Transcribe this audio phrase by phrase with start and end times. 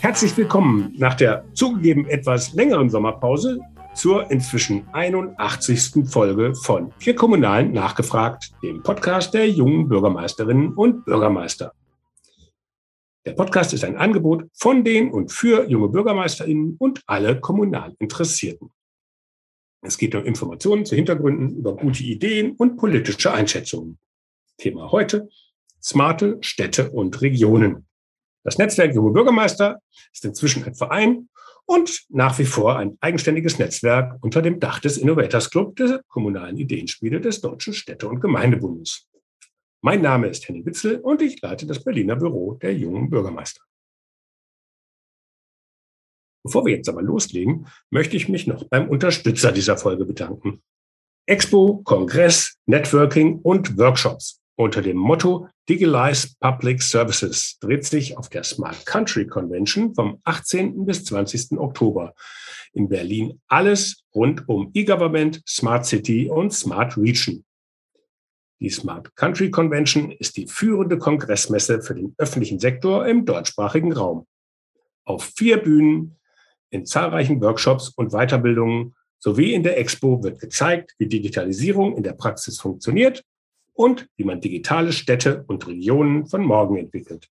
[0.00, 3.60] Herzlich willkommen nach der zugegeben etwas längeren Sommerpause
[3.94, 6.08] zur inzwischen 81.
[6.08, 11.72] Folge von Vier Kommunalen nachgefragt, dem Podcast der jungen Bürgermeisterinnen und Bürgermeister.
[13.26, 18.70] Der Podcast ist ein Angebot von den und für junge Bürgermeisterinnen und alle kommunal Interessierten.
[19.80, 23.98] Es geht um Informationen zu Hintergründen über gute Ideen und politische Einschätzungen.
[24.58, 25.28] Thema heute,
[25.82, 27.86] smarte Städte und Regionen.
[28.44, 29.80] Das Netzwerk Junge Bürgermeister
[30.12, 31.30] ist inzwischen ein Verein
[31.64, 36.58] und nach wie vor ein eigenständiges Netzwerk unter dem Dach des Innovators Club der kommunalen
[36.58, 39.08] Ideenspiele des Deutschen Städte- und Gemeindebundes.
[39.80, 43.62] Mein Name ist Henning Witzel und ich leite das Berliner Büro der jungen Bürgermeister.
[46.42, 50.62] Bevor wir jetzt aber loslegen, möchte ich mich noch beim Unterstützer dieser Folge bedanken.
[51.26, 58.44] Expo, Kongress, Networking und Workshops unter dem Motto Digitalize Public Services dreht sich auf der
[58.44, 60.84] Smart Country Convention vom 18.
[60.84, 61.58] bis 20.
[61.58, 62.14] Oktober
[62.72, 67.44] in Berlin alles rund um E-Government, Smart City und Smart Region.
[68.60, 74.26] Die Smart Country Convention ist die führende Kongressmesse für den öffentlichen Sektor im deutschsprachigen Raum.
[75.04, 76.16] Auf vier Bühnen,
[76.70, 82.12] in zahlreichen Workshops und Weiterbildungen sowie in der Expo wird gezeigt, wie Digitalisierung in der
[82.12, 83.24] Praxis funktioniert
[83.74, 87.28] und wie man digitale Städte und Regionen von morgen entwickelt.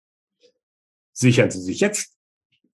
[1.12, 2.12] Sichern Sie sich jetzt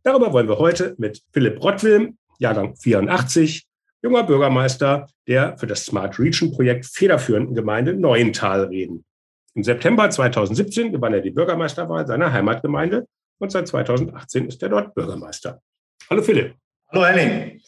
[0.03, 3.67] Darüber wollen wir heute mit Philipp Rottwilm, Jahrgang 84,
[4.01, 9.05] junger Bürgermeister der für das Smart Region Projekt federführenden Gemeinde Neuental reden.
[9.55, 13.07] Im September 2017 gewann er die Bürgermeisterwahl seiner Heimatgemeinde
[13.39, 15.61] und seit 2018 ist er dort Bürgermeister.
[16.09, 16.55] Hallo Philipp.
[16.89, 17.61] Hallo Henning.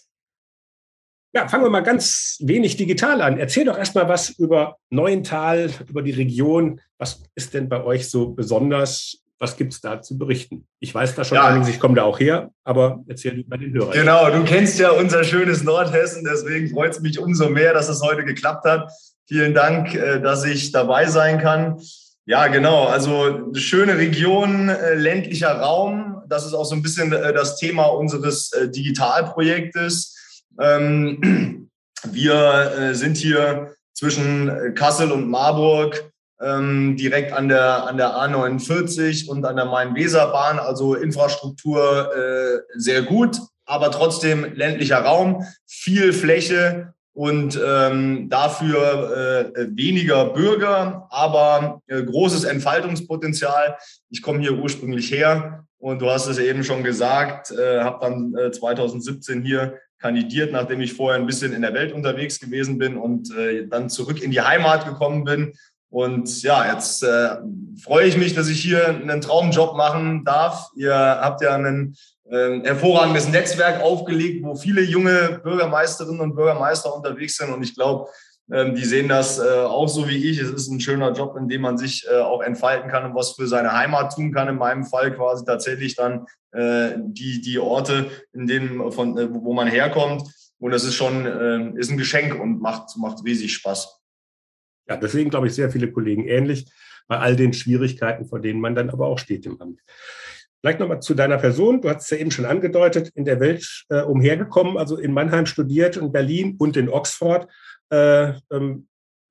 [1.35, 3.38] Ja, fangen wir mal ganz wenig digital an.
[3.38, 6.79] Erzähl doch erstmal was über Neuental, über die Region.
[6.97, 9.18] Was ist denn bei euch so besonders?
[9.38, 10.66] Was gibt es da zu berichten?
[10.79, 11.47] Ich weiß da schon ja.
[11.47, 13.91] einiges, ich komme da auch her, aber erzähl bei den Hörern.
[13.91, 18.01] Genau, du kennst ja unser schönes Nordhessen, deswegen freut es mich umso mehr, dass es
[18.01, 18.90] heute geklappt hat.
[19.28, 21.81] Vielen Dank, äh, dass ich dabei sein kann.
[22.25, 22.85] Ja, genau.
[22.85, 26.22] Also eine schöne Region, äh, ländlicher Raum.
[26.29, 30.14] Das ist auch so ein bisschen äh, das Thema unseres Digitalprojektes.
[30.59, 31.69] Ähm,
[32.03, 36.11] wir sind hier zwischen Kassel und Marburg
[36.41, 43.03] ähm, direkt an der, an der A49 und an der Main-Weser-Bahn, also Infrastruktur äh, sehr
[43.03, 52.03] gut, aber trotzdem ländlicher Raum, viel Fläche und ähm, dafür äh, weniger Bürger, aber äh,
[52.03, 53.77] großes Entfaltungspotenzial.
[54.09, 58.35] Ich komme hier ursprünglich her und du hast es eben schon gesagt, äh, habe dann
[58.35, 62.97] äh, 2017 hier kandidiert, nachdem ich vorher ein bisschen in der Welt unterwegs gewesen bin
[62.97, 65.53] und äh, dann zurück in die Heimat gekommen bin
[65.95, 67.38] und ja, jetzt äh,
[67.81, 70.69] freue ich mich, dass ich hier einen Traumjob machen darf.
[70.75, 71.95] Ihr habt ja ein
[72.29, 77.53] äh, hervorragendes Netzwerk aufgelegt, wo viele junge Bürgermeisterinnen und Bürgermeister unterwegs sind.
[77.53, 78.09] Und ich glaube,
[78.51, 80.39] ähm, die sehen das äh, auch so wie ich.
[80.39, 83.31] Es ist ein schöner Job, in dem man sich äh, auch entfalten kann und was
[83.31, 84.47] für seine Heimat tun kann.
[84.47, 89.67] In meinem Fall quasi tatsächlich dann äh, die, die Orte, in denen, von, wo man
[89.67, 90.23] herkommt.
[90.59, 94.00] Und das ist schon äh, ist ein Geschenk und macht, macht riesig Spaß.
[94.88, 96.72] Ja, deswegen glaube ich sehr viele Kollegen ähnlich
[97.07, 99.81] bei all den Schwierigkeiten, vor denen man dann aber auch steht im Amt.
[100.62, 101.81] Vielleicht nochmal zu deiner Person.
[101.81, 105.45] Du hast es ja eben schon angedeutet, in der Welt äh, umhergekommen, also in Mannheim
[105.45, 107.47] studiert, in Berlin und in Oxford.
[107.90, 108.88] Äh, ähm,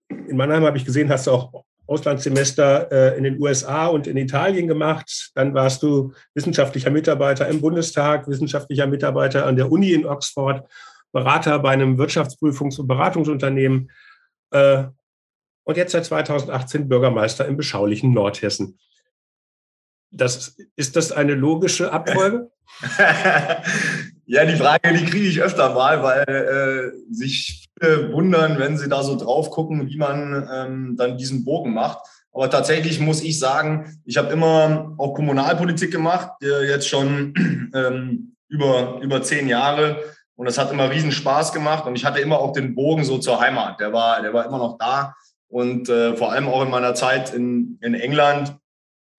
[0.09, 4.17] in Mannheim habe ich gesehen, hast du auch Auslandssemester äh, in den USA und in
[4.17, 5.33] Italien gemacht.
[5.35, 10.67] Dann warst du wissenschaftlicher Mitarbeiter im Bundestag, wissenschaftlicher Mitarbeiter an der Uni in Oxford,
[11.13, 13.91] Berater bei einem Wirtschaftsprüfungs- und Beratungsunternehmen
[14.51, 14.85] äh,
[15.65, 18.79] und jetzt seit 2018 Bürgermeister im beschaulichen Nordhessen.
[20.11, 22.51] Das, ist das eine logische Abfolge?
[24.27, 28.89] ja, die Frage, die kriege ich öfter mal, weil äh, sich viele wundern, wenn sie
[28.89, 31.99] da so drauf gucken, wie man ähm, dann diesen Bogen macht.
[32.33, 38.99] Aber tatsächlich muss ich sagen, ich habe immer auch Kommunalpolitik gemacht, jetzt schon ähm, über,
[39.01, 40.03] über zehn Jahre.
[40.37, 41.87] Und das hat immer riesen Spaß gemacht.
[41.87, 43.79] Und ich hatte immer auch den Bogen so zur Heimat.
[43.79, 45.15] Der war, der war immer noch da.
[45.49, 48.57] Und äh, vor allem auch in meiner Zeit in, in England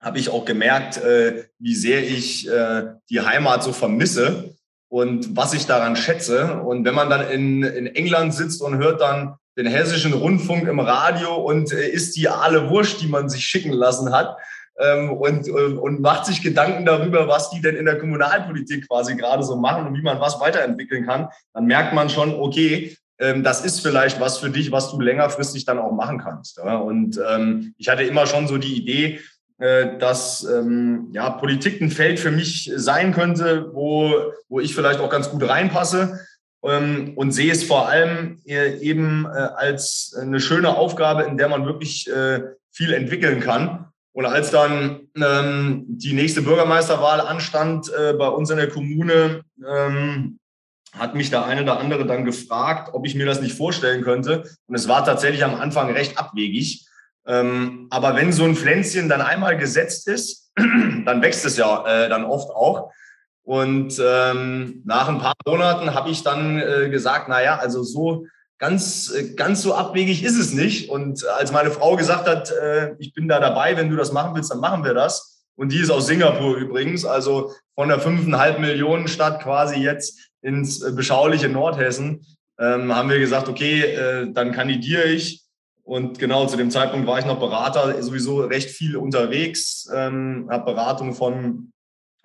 [0.02, 4.55] habe ich auch gemerkt, äh, wie sehr ich äh, die Heimat so vermisse
[4.96, 6.62] und was ich daran schätze.
[6.62, 10.80] Und wenn man dann in, in England sitzt und hört dann den hessischen Rundfunk im
[10.80, 14.38] Radio und äh, isst die aale Wurst, die man sich schicken lassen hat,
[14.80, 19.18] ähm, und, und, und macht sich Gedanken darüber, was die denn in der Kommunalpolitik quasi
[19.18, 23.44] gerade so machen und wie man was weiterentwickeln kann, dann merkt man schon, okay, ähm,
[23.44, 26.58] das ist vielleicht was für dich, was du längerfristig dann auch machen kannst.
[26.60, 29.20] Und ähm, ich hatte immer schon so die Idee, äh,
[29.58, 34.14] dass ähm, ja, Politik ein Feld für mich sein könnte, wo,
[34.50, 36.20] wo ich vielleicht auch ganz gut reinpasse
[36.66, 41.48] ähm, und sehe es vor allem äh, eben äh, als eine schöne Aufgabe, in der
[41.48, 42.42] man wirklich äh,
[42.72, 43.88] viel entwickeln kann.
[44.14, 50.40] Und als dann ähm, die nächste Bürgermeisterwahl anstand äh, bei uns in der Kommune, ähm,
[50.94, 54.46] hat mich der eine oder andere dann gefragt, ob ich mir das nicht vorstellen könnte.
[54.68, 56.88] Und es war tatsächlich am Anfang recht abwegig.
[57.28, 62.10] Ähm, aber wenn so ein Pflänzchen dann einmal gesetzt ist, dann wächst es ja äh,
[62.10, 62.92] dann oft auch.
[63.44, 68.26] Und ähm, nach ein paar Monaten habe ich dann äh, gesagt, na ja, also so
[68.58, 70.90] ganz, äh, ganz so abwegig ist es nicht.
[70.90, 74.36] Und als meine Frau gesagt hat, äh, ich bin da dabei, wenn du das machen
[74.36, 75.46] willst, dann machen wir das.
[75.56, 80.82] Und die ist aus Singapur übrigens, also von der fünfeinhalb Millionen Stadt quasi jetzt ins
[80.82, 82.26] äh, beschauliche Nordhessen,
[82.60, 85.45] ähm, haben wir gesagt, okay, äh, dann kandidiere ich.
[85.86, 90.74] Und genau zu dem Zeitpunkt war ich noch Berater, sowieso recht viel unterwegs, ähm, habe
[90.74, 91.72] Beratung von,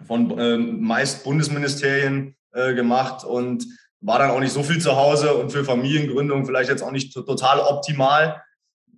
[0.06, 3.66] von äh, meist Bundesministerien äh, gemacht und
[4.00, 7.12] war dann auch nicht so viel zu Hause und für Familiengründung vielleicht jetzt auch nicht
[7.12, 8.42] total optimal.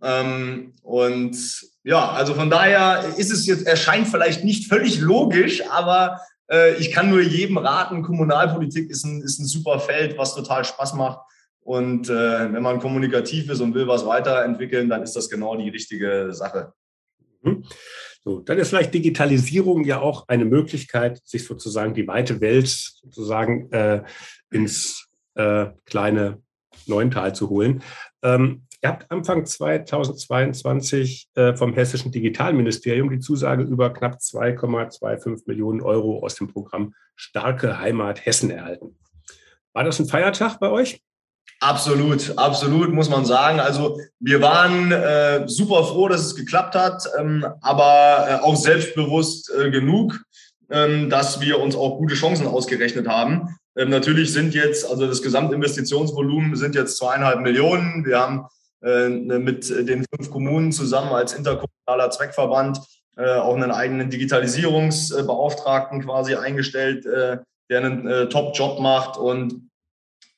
[0.00, 1.36] Ähm, und
[1.82, 6.92] ja, also von daher ist es jetzt, erscheint vielleicht nicht völlig logisch, aber äh, ich
[6.92, 11.18] kann nur jedem raten, Kommunalpolitik ist ein, ist ein super Feld, was total Spaß macht.
[11.64, 15.68] Und äh, wenn man kommunikativ ist und will was weiterentwickeln, dann ist das genau die
[15.68, 16.72] richtige Sache.
[17.42, 17.64] Mhm.
[18.24, 23.70] So, dann ist vielleicht Digitalisierung ja auch eine Möglichkeit, sich sozusagen die weite Welt sozusagen
[23.72, 24.04] äh,
[24.50, 26.40] ins äh, kleine
[26.86, 27.82] Neuntal zu holen.
[28.22, 35.80] Ähm, ihr habt Anfang 2022 äh, vom Hessischen Digitalministerium die Zusage über knapp 2,25 Millionen
[35.80, 38.98] Euro aus dem Programm Starke Heimat Hessen erhalten.
[39.72, 41.02] War das ein Feiertag bei euch?
[41.62, 43.60] Absolut, absolut, muss man sagen.
[43.60, 49.48] Also wir waren äh, super froh, dass es geklappt hat, ähm, aber äh, auch selbstbewusst
[49.56, 50.20] äh, genug,
[50.70, 53.56] ähm, dass wir uns auch gute Chancen ausgerechnet haben.
[53.76, 58.04] Ähm, natürlich sind jetzt, also das Gesamtinvestitionsvolumen sind jetzt zweieinhalb Millionen.
[58.04, 58.48] Wir haben
[58.82, 62.80] äh, mit den fünf Kommunen zusammen als interkommunaler Zweckverband
[63.16, 67.38] äh, auch einen eigenen Digitalisierungsbeauftragten quasi eingestellt, äh,
[67.70, 69.70] der einen äh, Top-Job macht und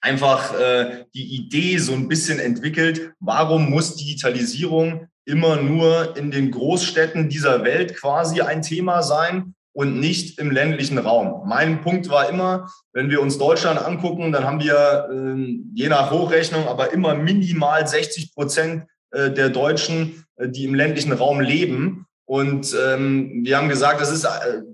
[0.05, 6.51] einfach äh, die Idee so ein bisschen entwickelt, warum muss Digitalisierung immer nur in den
[6.51, 11.49] Großstädten dieser Welt quasi ein Thema sein und nicht im ländlichen Raum.
[11.49, 16.11] Mein Punkt war immer, wenn wir uns Deutschland angucken, dann haben wir äh, je nach
[16.11, 22.07] Hochrechnung aber immer minimal 60 Prozent äh, der Deutschen, äh, die im ländlichen Raum leben.
[22.27, 24.29] Und ähm, wir haben gesagt, das ist äh,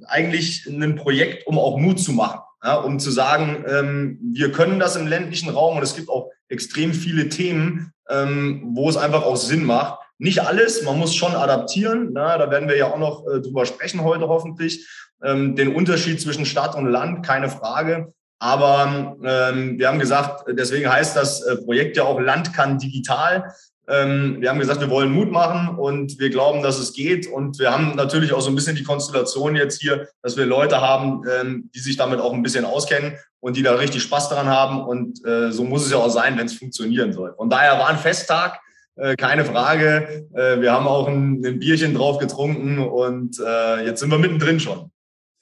[0.06, 4.78] eigentlich ein Projekt, um auch Mut zu machen ja, um zu sagen, ähm, wir können
[4.78, 9.22] das im ländlichen Raum und es gibt auch extrem viele Themen, ähm, wo es einfach
[9.22, 10.00] auch Sinn macht.
[10.18, 12.10] Nicht alles, man muss schon adaptieren.
[12.12, 14.86] Na, da werden wir ja auch noch äh, drüber sprechen heute hoffentlich.
[15.24, 18.12] Ähm, den Unterschied zwischen Stadt und Land, keine Frage.
[18.38, 23.52] Aber ähm, wir haben gesagt, deswegen heißt das äh, Projekt ja auch Land kann digital.
[23.90, 27.26] Ähm, wir haben gesagt, wir wollen Mut machen und wir glauben, dass es geht.
[27.26, 30.80] Und wir haben natürlich auch so ein bisschen die Konstellation jetzt hier, dass wir Leute
[30.80, 34.46] haben, ähm, die sich damit auch ein bisschen auskennen und die da richtig Spaß daran
[34.46, 34.80] haben.
[34.80, 37.34] Und äh, so muss es ja auch sein, wenn es funktionieren soll.
[37.34, 38.60] Von daher war ein Festtag,
[38.94, 40.28] äh, keine Frage.
[40.34, 43.38] Äh, wir haben auch ein, ein, Bierchen drauf getrunken und
[43.84, 44.90] jetzt sind wir mittendrin schon.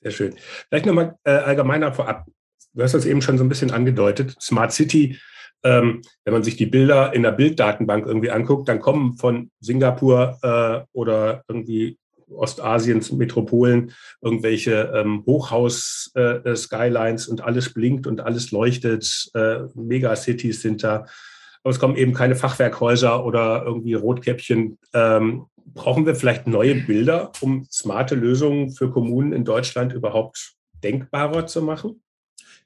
[0.01, 0.35] Sehr schön.
[0.69, 2.27] Vielleicht nochmal allgemeiner vorab.
[2.73, 4.37] Du hast das eben schon so ein bisschen angedeutet.
[4.41, 5.19] Smart City
[5.65, 10.39] ähm, wenn man sich die Bilder in der Bilddatenbank irgendwie anguckt, dann kommen von Singapur
[10.43, 11.99] äh, oder irgendwie
[12.31, 19.31] Ostasiens Metropolen irgendwelche ähm, Hochhaus-Skylines äh, und alles blinkt und alles leuchtet.
[19.35, 21.07] Äh, Megacities sind da.
[21.63, 24.79] Aber es kommen eben keine Fachwerkhäuser oder irgendwie Rotkäppchen.
[24.95, 31.47] Ähm, brauchen wir vielleicht neue Bilder, um smarte Lösungen für Kommunen in Deutschland überhaupt denkbarer
[31.47, 32.01] zu machen?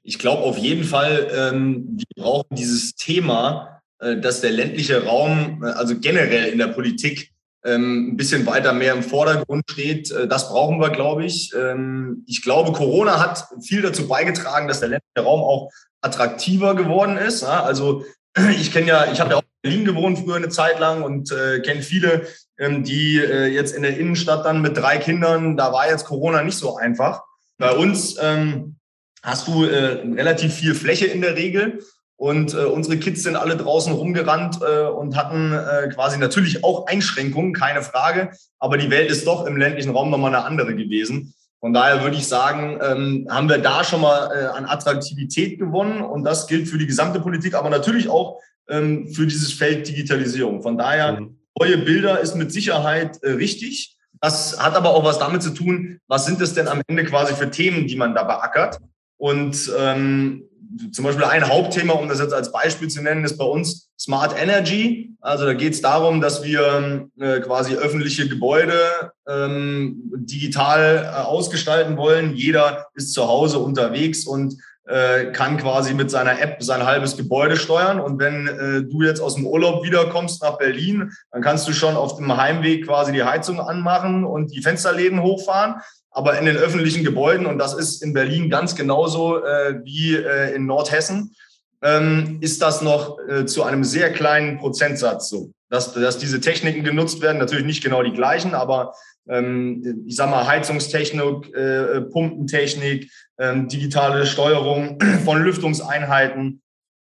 [0.03, 5.63] Ich glaube auf jeden Fall, ähm, wir brauchen dieses Thema, äh, dass der ländliche Raum,
[5.63, 7.31] äh, also generell in der Politik,
[7.65, 10.11] ähm, ein bisschen weiter mehr im Vordergrund steht.
[10.11, 11.53] Äh, das brauchen wir, glaube ich.
[11.55, 17.17] Ähm, ich glaube, Corona hat viel dazu beigetragen, dass der ländliche Raum auch attraktiver geworden
[17.17, 17.41] ist.
[17.41, 17.63] Ja?
[17.63, 18.03] Also
[18.59, 21.31] ich kenne ja, ich habe ja auch in Berlin gewohnt früher eine Zeit lang und
[21.31, 22.27] äh, kenne viele,
[22.59, 26.43] ähm, die äh, jetzt in der Innenstadt dann mit drei Kindern, da war jetzt Corona
[26.43, 27.21] nicht so einfach.
[27.57, 28.75] Bei uns ähm,
[29.23, 31.79] hast du äh, relativ viel Fläche in der Regel.
[32.15, 36.85] Und äh, unsere Kids sind alle draußen rumgerannt äh, und hatten äh, quasi natürlich auch
[36.85, 38.31] Einschränkungen, keine Frage.
[38.59, 41.33] Aber die Welt ist doch im ländlichen Raum nochmal eine andere gewesen.
[41.59, 46.01] Von daher würde ich sagen, ähm, haben wir da schon mal äh, an Attraktivität gewonnen.
[46.01, 48.39] Und das gilt für die gesamte Politik, aber natürlich auch
[48.69, 50.61] ähm, für dieses Feld Digitalisierung.
[50.61, 51.39] Von daher, mhm.
[51.59, 53.97] neue Bilder ist mit Sicherheit äh, richtig.
[54.21, 57.33] Das hat aber auch was damit zu tun, was sind es denn am Ende quasi
[57.33, 58.79] für Themen, die man da beackert.
[59.23, 60.49] Und ähm,
[60.91, 64.35] zum Beispiel ein Hauptthema, um das jetzt als Beispiel zu nennen, ist bei uns Smart
[64.37, 65.15] Energy.
[65.21, 71.95] Also da geht es darum, dass wir äh, quasi öffentliche Gebäude ähm, digital äh, ausgestalten
[71.95, 72.35] wollen.
[72.35, 77.55] Jeder ist zu Hause unterwegs und äh, kann quasi mit seiner App sein halbes Gebäude
[77.55, 78.01] steuern.
[78.01, 81.95] Und wenn äh, du jetzt aus dem Urlaub wiederkommst nach Berlin, dann kannst du schon
[81.95, 85.75] auf dem Heimweg quasi die Heizung anmachen und die Fensterläden hochfahren.
[86.13, 90.55] Aber in den öffentlichen Gebäuden, und das ist in Berlin ganz genauso äh, wie äh,
[90.55, 91.35] in Nordhessen,
[91.81, 96.83] ähm, ist das noch äh, zu einem sehr kleinen Prozentsatz so, dass, dass diese Techniken
[96.83, 97.39] genutzt werden.
[97.39, 98.93] Natürlich nicht genau die gleichen, aber
[99.27, 106.61] ähm, ich sag mal Heizungstechnik, äh, Pumpentechnik, ähm, digitale Steuerung von Lüftungseinheiten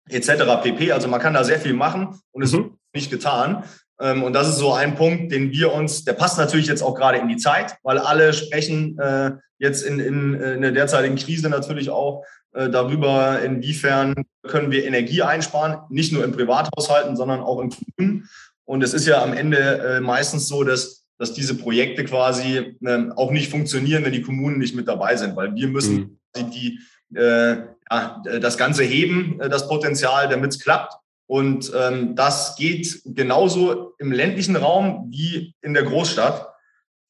[0.09, 0.63] etc.
[0.63, 0.93] pp.
[0.93, 2.57] Also man kann da sehr viel machen und es mhm.
[2.57, 3.65] wird nicht getan.
[4.01, 6.95] Ähm, und das ist so ein Punkt, den wir uns, der passt natürlich jetzt auch
[6.95, 11.49] gerade in die Zeit, weil alle sprechen äh, jetzt in, in, in der derzeitigen Krise
[11.49, 14.15] natürlich auch äh, darüber, inwiefern
[14.49, 18.29] können wir Energie einsparen, nicht nur in Privathaushalten, sondern auch in Kommunen.
[18.65, 23.11] Und es ist ja am Ende äh, meistens so, dass, dass diese Projekte quasi äh,
[23.17, 26.51] auch nicht funktionieren, wenn die Kommunen nicht mit dabei sind, weil wir müssen mhm.
[26.51, 26.81] die,
[27.15, 27.57] äh,
[27.91, 30.95] ja, das Ganze heben, äh, das Potenzial, damit es klappt.
[31.31, 36.49] Und ähm, das geht genauso im ländlichen Raum wie in der Großstadt.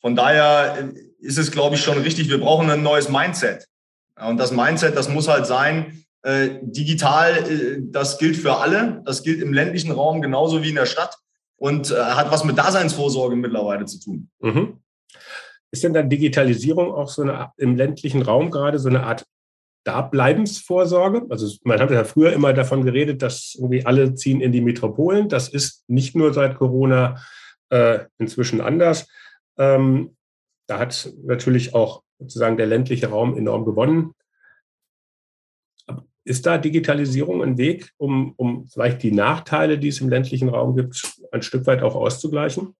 [0.03, 3.67] Von daher äh, ist es, glaube ich, schon richtig, wir brauchen ein neues Mindset.
[4.23, 9.23] Und das Mindset, das muss halt sein, äh, digital, äh, das gilt für alle, das
[9.23, 11.17] gilt im ländlichen Raum genauso wie in der Stadt
[11.57, 14.29] und äh, hat was mit Daseinsvorsorge mittlerweile zu tun.
[14.41, 14.83] Mhm.
[15.71, 19.25] Ist denn dann Digitalisierung auch so eine im ländlichen Raum gerade so eine Art
[19.85, 21.27] Dableibensvorsorge.
[21.31, 25.29] Also man hat ja früher immer davon geredet, dass irgendwie alle ziehen in die Metropolen.
[25.29, 27.23] Das ist nicht nur seit Corona
[27.71, 29.09] äh, inzwischen anders.
[29.59, 30.17] Ähm,
[30.67, 34.13] da hat natürlich auch sozusagen der ländliche Raum enorm gewonnen.
[36.25, 40.77] Ist da Digitalisierung ein Weg, um, um vielleicht die Nachteile, die es im ländlichen Raum
[40.77, 42.77] gibt, ein Stück weit auch auszugleichen?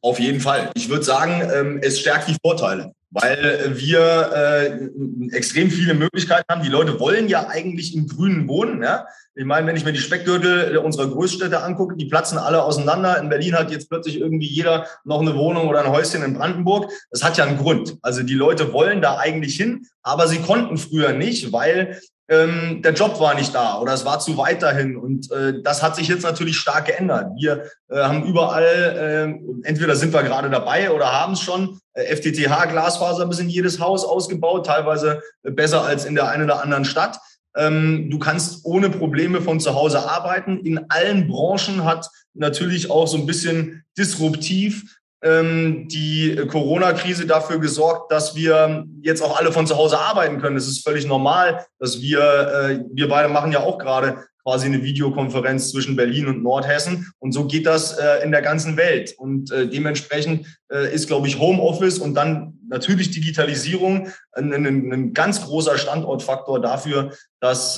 [0.00, 0.70] Auf jeden Fall.
[0.74, 6.62] Ich würde sagen, ähm, es stärkt die Vorteile weil wir äh, extrem viele Möglichkeiten haben.
[6.62, 8.82] Die Leute wollen ja eigentlich im Grünen wohnen.
[8.82, 9.06] Ja?
[9.34, 13.20] Ich meine, wenn ich mir die Speckgürtel unserer Großstädte angucke, die platzen alle auseinander.
[13.20, 16.90] In Berlin hat jetzt plötzlich irgendwie jeder noch eine Wohnung oder ein Häuschen in Brandenburg.
[17.10, 17.96] Das hat ja einen Grund.
[18.02, 22.92] Also die Leute wollen da eigentlich hin, aber sie konnten früher nicht, weil ähm, der
[22.92, 24.96] Job war nicht da oder es war zu weit dahin.
[24.96, 27.32] Und äh, das hat sich jetzt natürlich stark geändert.
[27.36, 32.14] Wir äh, haben überall, äh, entweder sind wir gerade dabei oder haben es schon, äh,
[32.14, 37.18] FTTH-Glasfaser bis in jedes Haus ausgebaut, teilweise besser als in der einen oder anderen Stadt.
[37.56, 40.60] Ähm, du kannst ohne Probleme von zu Hause arbeiten.
[40.60, 48.34] In allen Branchen hat natürlich auch so ein bisschen disruptiv die Corona-Krise dafür gesorgt, dass
[48.34, 50.56] wir jetzt auch alle von zu Hause arbeiten können.
[50.56, 54.82] Es ist völlig normal, dass wir, äh, wir beide machen ja auch gerade quasi eine
[54.82, 57.12] Videokonferenz zwischen Berlin und Nordhessen.
[57.18, 59.14] Und so geht das äh, in der ganzen Welt.
[59.18, 60.46] Und äh, dementsprechend
[60.92, 67.10] ist, glaube ich, Homeoffice und dann natürlich Digitalisierung ein, ein, ein ganz großer Standortfaktor dafür,
[67.40, 67.74] dass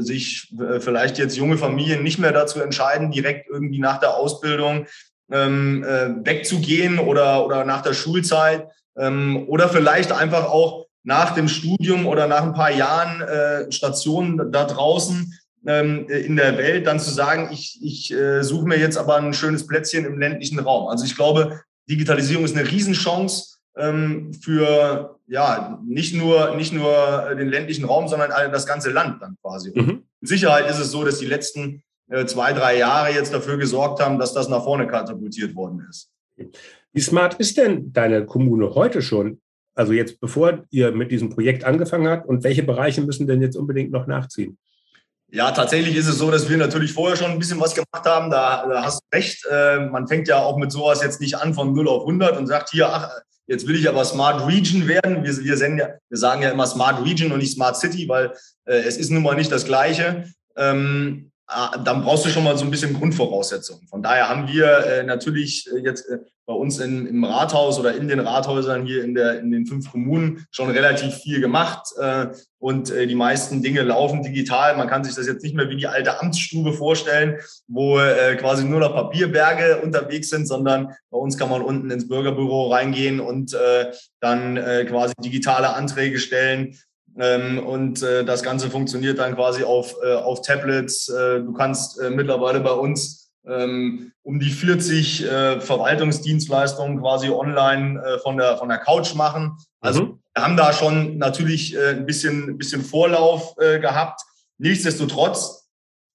[0.00, 4.84] sich vielleicht jetzt junge Familien nicht mehr dazu entscheiden, direkt irgendwie nach der Ausbildung
[5.34, 11.48] ähm, äh, wegzugehen oder, oder nach der Schulzeit ähm, oder vielleicht einfach auch nach dem
[11.48, 15.34] Studium oder nach ein paar Jahren äh, Stationen da draußen
[15.66, 19.34] ähm, in der Welt, dann zu sagen, ich, ich äh, suche mir jetzt aber ein
[19.34, 20.88] schönes Plätzchen im ländlichen Raum.
[20.88, 21.60] Also ich glaube,
[21.90, 28.30] Digitalisierung ist eine Riesenchance ähm, für ja nicht nur nicht nur den ländlichen Raum, sondern
[28.52, 29.72] das ganze Land dann quasi.
[29.74, 30.04] Mhm.
[30.20, 31.82] Mit Sicherheit ist es so, dass die letzten äh,
[32.26, 36.10] zwei, drei Jahre jetzt dafür gesorgt haben, dass das nach vorne katapultiert worden ist.
[36.92, 39.40] Wie smart ist denn deine Kommune heute schon?
[39.74, 43.56] Also jetzt, bevor ihr mit diesem Projekt angefangen habt und welche Bereiche müssen denn jetzt
[43.56, 44.58] unbedingt noch nachziehen?
[45.32, 48.30] Ja, tatsächlich ist es so, dass wir natürlich vorher schon ein bisschen was gemacht haben.
[48.30, 49.44] Da, da hast du recht.
[49.50, 52.46] Äh, man fängt ja auch mit sowas jetzt nicht an von 0 auf 100 und
[52.46, 53.10] sagt hier, ach,
[53.48, 55.24] jetzt will ich aber Smart Region werden.
[55.24, 58.32] Wir, wir, ja, wir sagen ja immer Smart Region und nicht Smart City, weil
[58.64, 60.24] äh, es ist nun mal nicht das Gleiche.
[60.56, 63.86] Ähm, dann brauchst du schon mal so ein bisschen Grundvoraussetzungen.
[63.88, 67.94] Von daher haben wir äh, natürlich äh, jetzt äh, bei uns in, im Rathaus oder
[67.94, 71.86] in den Rathäusern hier in, der, in den fünf Kommunen schon relativ viel gemacht.
[72.58, 74.76] Und die meisten Dinge laufen digital.
[74.76, 77.94] Man kann sich das jetzt nicht mehr wie die alte Amtsstube vorstellen, wo
[78.36, 83.20] quasi nur noch Papierberge unterwegs sind, sondern bei uns kann man unten ins Bürgerbüro reingehen
[83.20, 83.56] und
[84.20, 86.76] dann quasi digitale Anträge stellen.
[87.18, 91.08] Ähm, und äh, das Ganze funktioniert dann quasi auf, äh, auf Tablets.
[91.08, 98.02] Äh, du kannst äh, mittlerweile bei uns ähm, um die 40 äh, Verwaltungsdienstleistungen quasi online
[98.02, 99.56] äh, von, der, von der Couch machen.
[99.80, 100.18] Also mhm.
[100.34, 104.22] wir haben da schon natürlich äh, ein, bisschen, ein bisschen Vorlauf äh, gehabt.
[104.58, 105.68] Nichtsdestotrotz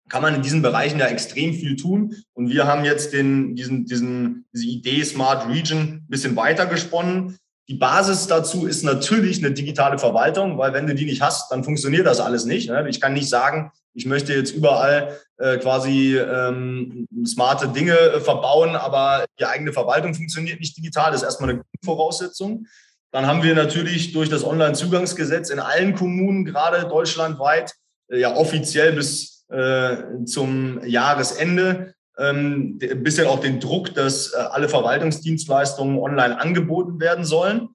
[0.09, 2.15] kann man in diesen Bereichen ja extrem viel tun.
[2.33, 7.37] Und wir haben jetzt den, diesen, diesen, diese Idee Smart Region ein bisschen weitergesponnen.
[7.69, 11.63] Die Basis dazu ist natürlich eine digitale Verwaltung, weil wenn du die nicht hast, dann
[11.63, 12.67] funktioniert das alles nicht.
[12.67, 12.89] Ne?
[12.89, 18.75] Ich kann nicht sagen, ich möchte jetzt überall äh, quasi ähm, smarte Dinge äh, verbauen,
[18.75, 21.11] aber die eigene Verwaltung funktioniert nicht digital.
[21.11, 22.65] Das ist erstmal eine Voraussetzung.
[23.11, 27.75] Dann haben wir natürlich durch das Onlinezugangsgesetz in allen Kommunen, gerade deutschlandweit,
[28.11, 34.67] äh, ja offiziell bis äh, zum Jahresende ein bisschen auch den Druck, dass äh, alle
[34.67, 37.69] Verwaltungsdienstleistungen online angeboten werden sollen.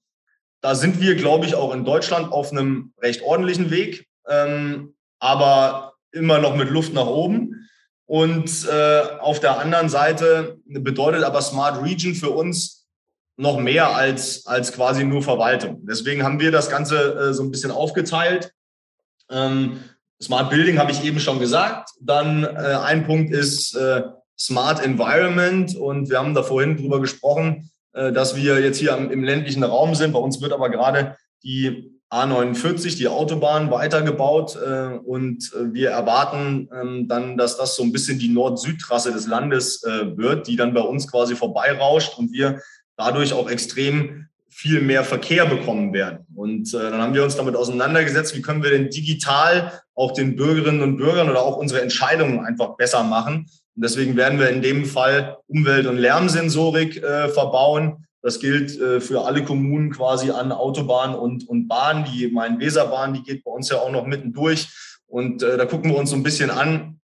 [0.61, 5.95] Da sind wir, glaube ich, auch in Deutschland auf einem recht ordentlichen Weg, ähm, aber
[6.13, 7.69] immer noch mit Luft nach oben.
[8.07, 12.87] Und äh, auf der anderen Seite bedeutet aber Smart Region für uns
[13.37, 15.87] noch mehr als, als quasi nur Verwaltung.
[15.87, 18.53] Deswegen haben wir das Ganze äh, so ein bisschen aufgeteilt.
[19.31, 19.81] Ähm,
[20.23, 21.91] Smart Building habe ich eben schon gesagt.
[22.01, 23.77] Dann ein Punkt ist
[24.38, 25.75] Smart Environment.
[25.76, 29.95] Und wir haben da vorhin drüber gesprochen, äh, dass wir jetzt hier im ländlichen Raum
[29.95, 30.12] sind.
[30.12, 34.57] Bei uns wird aber gerade die A49, die Autobahn, weitergebaut.
[34.57, 39.26] Äh, und äh, wir erwarten ähm, dann, dass das so ein bisschen die Nord-Süd-Trasse des
[39.26, 42.61] Landes wird, die dann bei uns quasi vorbeirauscht und wir
[42.97, 46.26] dadurch auch extrem viel mehr Verkehr bekommen werden.
[46.33, 50.37] Und äh, dann haben wir uns damit auseinandergesetzt, wie können wir denn digital auch den
[50.37, 53.49] Bürgerinnen und Bürgern oder auch unsere Entscheidungen einfach besser machen.
[53.77, 58.07] Und deswegen werden wir in dem Fall Umwelt- und Lärmsensorik äh, verbauen.
[58.23, 62.05] Das gilt äh, für alle Kommunen quasi an Autobahn und, und Bahn.
[62.05, 64.69] Die Main-Weser-Bahn, die geht bei uns ja auch noch mitten durch.
[65.07, 67.01] Und äh, da gucken wir uns so ein bisschen an,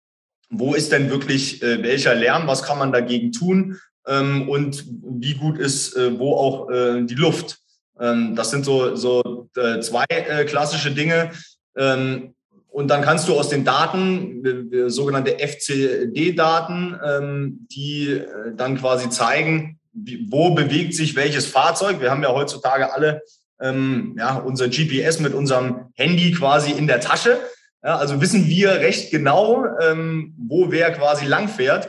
[0.50, 5.36] wo ist denn wirklich äh, welcher Lärm, was kann man dagegen tun ähm, und wie
[5.36, 7.60] gut ist äh, wo auch äh, die Luft.
[8.00, 10.06] Ähm, das sind so, so zwei
[10.46, 11.32] klassische Dinge.
[11.78, 12.36] Ähm,
[12.76, 14.44] und dann kannst du aus den Daten,
[14.88, 19.80] sogenannte FCD-Daten, ähm, die äh, dann quasi zeigen,
[20.28, 22.02] wo bewegt sich welches Fahrzeug.
[22.02, 23.22] Wir haben ja heutzutage alle
[23.62, 27.40] ähm, ja, unser GPS mit unserem Handy quasi in der Tasche.
[27.82, 31.88] Ja, also wissen wir recht genau, ähm, wo wer quasi langfährt.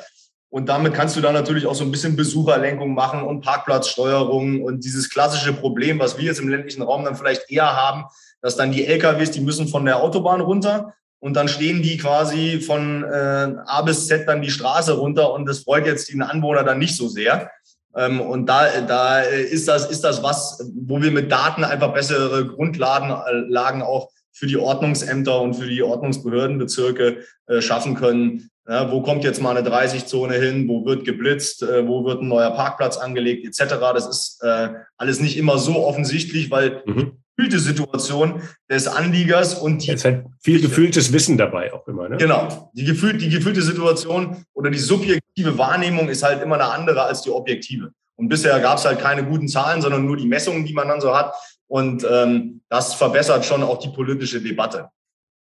[0.51, 4.85] Und damit kannst du dann natürlich auch so ein bisschen Besucherlenkung machen und Parkplatzsteuerung und
[4.85, 8.05] dieses klassische Problem, was wir jetzt im ländlichen Raum dann vielleicht eher haben,
[8.43, 12.61] dass dann die LKWs, die müssen von der Autobahn runter und dann stehen die quasi
[12.61, 16.63] von äh, A bis Z dann die Straße runter und das freut jetzt den Anwohner
[16.63, 17.51] dann nicht so sehr.
[17.97, 22.47] Ähm, und da, da ist das, ist das was, wo wir mit Daten einfach bessere
[22.47, 28.51] Grundlagen äh, Lagen auch für die Ordnungsämter und für die Ordnungsbehördenbezirke äh, schaffen können.
[28.69, 30.69] Ja, wo kommt jetzt mal eine 30-Zone hin?
[30.69, 31.63] Wo wird geblitzt?
[31.63, 33.47] Äh, wo wird ein neuer Parkplatz angelegt?
[33.47, 33.75] Etc.
[33.81, 34.69] Das ist äh,
[34.99, 39.91] alles nicht immer so offensichtlich, weil mhm gefühlte Situation des Anliegers und die.
[39.91, 42.17] Es ist halt viel gefühltes Wissen dabei auch immer, ne?
[42.17, 42.71] Genau.
[42.75, 47.23] Die, gefühlt, die gefühlte Situation oder die subjektive Wahrnehmung ist halt immer eine andere als
[47.23, 47.93] die objektive.
[48.17, 51.03] Und bisher gab es halt keine guten Zahlen, sondern nur die Messungen, die man dann
[51.03, 51.35] so hat.
[51.69, 54.89] Und ähm, das verbessert schon auch die politische Debatte.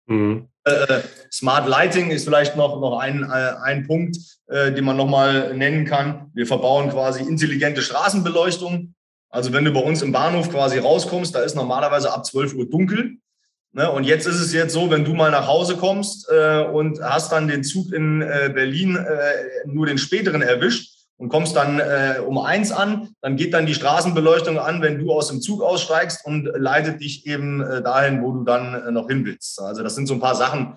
[0.07, 0.49] Mhm.
[0.65, 4.97] Äh, äh Smart Lighting ist vielleicht noch, noch ein, äh, ein Punkt, äh, den man
[4.97, 6.31] nochmal nennen kann.
[6.35, 8.95] Wir verbauen quasi intelligente Straßenbeleuchtung.
[9.31, 12.69] Also wenn du bei uns im Bahnhof quasi rauskommst, da ist normalerweise ab 12 Uhr
[12.69, 13.17] dunkel.
[13.73, 13.91] Ne?
[13.91, 17.31] Und jetzt ist es jetzt so, wenn du mal nach Hause kommst äh, und hast
[17.31, 22.17] dann den Zug in äh, Berlin äh, nur den späteren erwischt und kommst dann äh,
[22.27, 26.27] um eins an, dann geht dann die Straßenbeleuchtung an, wenn du aus dem Zug aussteigst
[26.27, 29.61] und leitet dich eben äh, dahin, wo du dann äh, noch hin willst.
[29.61, 30.75] Also das sind so ein paar Sachen.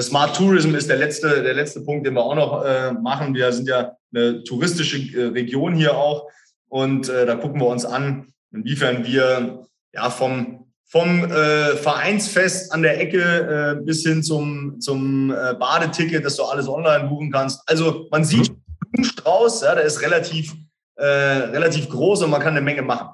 [0.00, 2.64] Smart Tourism ist der letzte, der letzte Punkt, den wir auch noch
[3.02, 3.34] machen.
[3.34, 4.96] Wir sind ja eine touristische
[5.34, 6.30] Region hier auch.
[6.74, 12.82] Und äh, da gucken wir uns an, inwiefern wir ja vom, vom äh, Vereinsfest an
[12.82, 17.62] der Ecke äh, bis hin zum, zum äh, Badeticket, dass du alles online buchen kannst.
[17.66, 18.56] Also man sieht mhm.
[18.92, 20.52] einen Strauß, ja, der ist relativ,
[20.96, 23.10] äh, relativ groß und man kann eine Menge machen.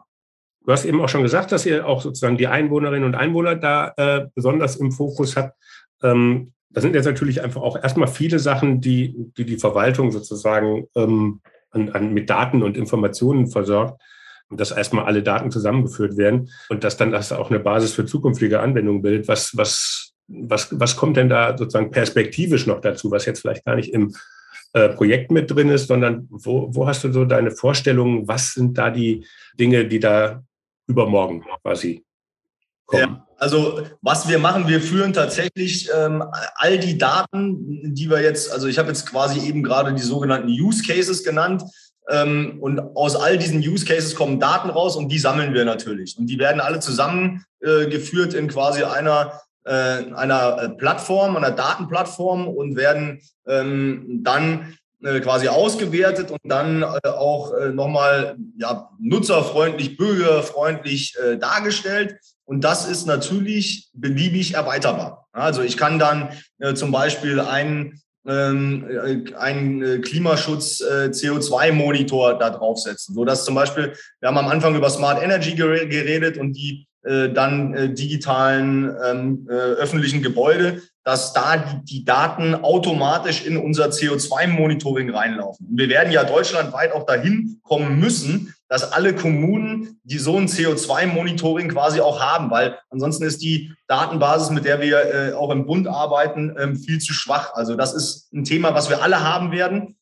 [0.65, 3.93] Du hast eben auch schon gesagt, dass ihr auch sozusagen die Einwohnerinnen und Einwohner da
[3.99, 5.55] äh, besonders im Fokus habt.
[6.03, 10.87] Ähm, das sind jetzt natürlich einfach auch erstmal viele Sachen, die die, die Verwaltung sozusagen
[10.97, 14.01] ähm, an, an, mit Daten und Informationen versorgt
[14.51, 18.61] dass erstmal alle Daten zusammengeführt werden und dass dann das auch eine Basis für zukünftige
[18.61, 19.29] Anwendungen bildet.
[19.29, 23.77] Was, was, was, was kommt denn da sozusagen perspektivisch noch dazu, was jetzt vielleicht gar
[23.77, 24.15] nicht im
[24.73, 28.27] äh, Projekt mit drin ist, sondern wo, wo hast du so deine Vorstellungen?
[28.29, 29.27] Was sind da die
[29.59, 30.43] Dinge, die da
[30.87, 32.05] übermorgen quasi
[32.87, 33.03] kommen?
[33.03, 33.27] Ja.
[33.41, 36.23] Also was wir machen, wir führen tatsächlich ähm,
[36.57, 40.49] all die Daten, die wir jetzt, also ich habe jetzt quasi eben gerade die sogenannten
[40.49, 41.63] Use Cases genannt.
[42.11, 46.19] Ähm, und aus all diesen Use Cases kommen Daten raus und die sammeln wir natürlich.
[46.19, 52.47] Und die werden alle zusammengeführt äh, in quasi einer, äh, einer äh, Plattform, einer Datenplattform
[52.47, 59.97] und werden ähm, dann äh, quasi ausgewertet und dann äh, auch äh, nochmal ja, nutzerfreundlich,
[59.97, 62.17] bürgerfreundlich dargestellt.
[62.51, 65.29] Und das ist natürlich beliebig erweiterbar.
[65.31, 66.31] Also ich kann dann
[66.75, 68.85] zum Beispiel einen ähm,
[69.39, 75.23] einen Klimaschutz CO2-Monitor da draufsetzen, so dass zum Beispiel wir haben am Anfang über Smart
[75.23, 83.45] Energy geredet und die dann digitalen ähm, öffentlichen Gebäude dass da die, die Daten automatisch
[83.45, 85.67] in unser CO2-Monitoring reinlaufen.
[85.67, 90.47] Und wir werden ja deutschlandweit auch dahin kommen müssen, dass alle Kommunen, die so ein
[90.47, 95.67] CO2-Monitoring quasi auch haben, weil ansonsten ist die Datenbasis, mit der wir äh, auch im
[95.67, 97.53] Bund arbeiten, ähm, viel zu schwach.
[97.55, 99.97] Also das ist ein Thema, was wir alle haben werden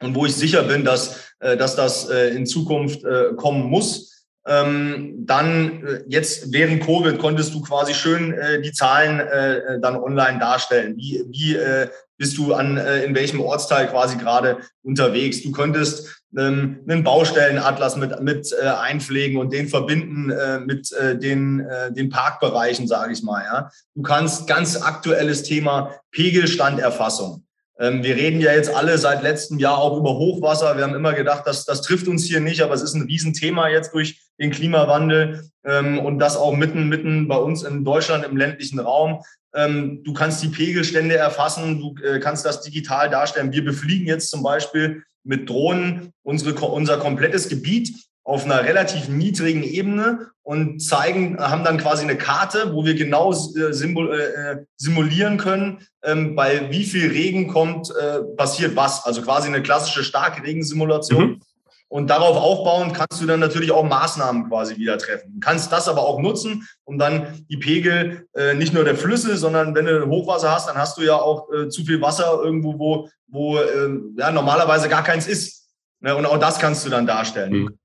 [0.00, 4.11] und wo ich sicher bin, dass, äh, dass das äh, in Zukunft äh, kommen muss.
[4.44, 9.80] Ähm, dann äh, jetzt während Covid konntest du quasi schön äh, die Zahlen äh, äh,
[9.80, 10.96] dann online darstellen.
[10.96, 15.42] Wie, wie äh, bist du an äh, in welchem Ortsteil quasi gerade unterwegs?
[15.42, 21.16] Du könntest ähm, einen Baustellenatlas mit mit äh, einpflegen und den verbinden äh, mit äh,
[21.16, 23.44] den äh, den Parkbereichen, sage ich mal.
[23.44, 27.44] Ja, du kannst ganz aktuelles Thema Pegelstanderfassung
[27.82, 30.76] wir reden ja jetzt alle seit letztem Jahr auch über Hochwasser.
[30.76, 33.68] Wir haben immer gedacht, dass das trifft uns hier nicht, aber es ist ein Riesenthema
[33.68, 38.36] jetzt durch den Klimawandel ähm, und das auch mitten, mitten bei uns in Deutschland im
[38.36, 39.22] ländlichen Raum.
[39.52, 43.52] Ähm, du kannst die Pegelstände erfassen, du äh, kannst das digital darstellen.
[43.52, 47.92] Wir befliegen jetzt zum Beispiel mit Drohnen unsere, unser komplettes Gebiet
[48.24, 53.32] auf einer relativ niedrigen Ebene und zeigen, haben dann quasi eine Karte, wo wir genau
[53.32, 59.04] äh, äh, simulieren können, ähm, bei wie viel Regen kommt, äh, passiert was.
[59.04, 61.22] Also quasi eine klassische Starkregensimulation.
[61.22, 61.40] Mhm.
[61.88, 65.34] Und darauf aufbauen kannst du dann natürlich auch Maßnahmen quasi wieder treffen.
[65.34, 69.74] Du kannst das aber auch nutzen, um dann die Pegel nicht nur der Flüsse, sondern
[69.74, 73.58] wenn du Hochwasser hast, dann hast du ja auch zu viel Wasser irgendwo, wo, wo
[73.58, 75.68] ähm, ja, normalerweise gar keins ist.
[76.00, 77.52] Ne, und auch das kannst du dann darstellen.
[77.52, 77.78] Mhm.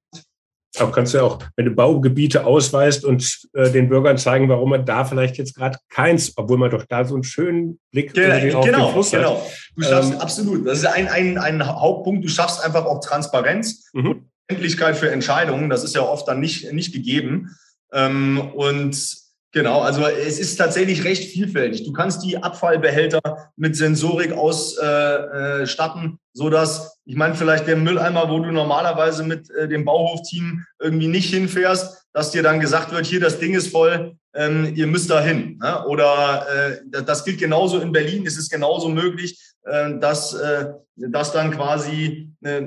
[0.80, 4.86] Auch kannst du auch, wenn du Baugebiete ausweist und äh, den Bürgern zeigen, warum man
[4.86, 8.65] da vielleicht jetzt gerade keins, obwohl man doch da so einen schönen Blick genau, auf
[8.65, 9.38] genau, den Fluss genau.
[9.38, 9.51] hat.
[9.75, 10.67] Du schaffst ähm, absolut.
[10.67, 12.23] Das ist ein, ein, ein Hauptpunkt.
[12.23, 14.08] Du schaffst einfach auch Transparenz mhm.
[14.08, 15.69] und Endlichkeit für Entscheidungen.
[15.69, 17.56] Das ist ja oft dann nicht, nicht gegeben.
[17.91, 19.26] Ähm, und
[19.57, 21.83] Genau, also es ist tatsächlich recht vielfältig.
[21.83, 23.19] Du kannst die Abfallbehälter
[23.55, 29.49] mit Sensorik ausstatten, äh, so dass ich meine vielleicht der Mülleimer, wo du normalerweise mit
[29.49, 33.69] äh, dem Bauhofteam irgendwie nicht hinfährst, dass dir dann gesagt wird, hier das Ding ist
[33.71, 35.57] voll, ähm, ihr müsst da hin.
[35.59, 35.85] Ne?
[35.87, 36.45] Oder
[36.93, 38.27] äh, das gilt genauso in Berlin.
[38.27, 40.67] Es ist genauso möglich, äh, dass äh,
[40.97, 42.61] das dann quasi äh,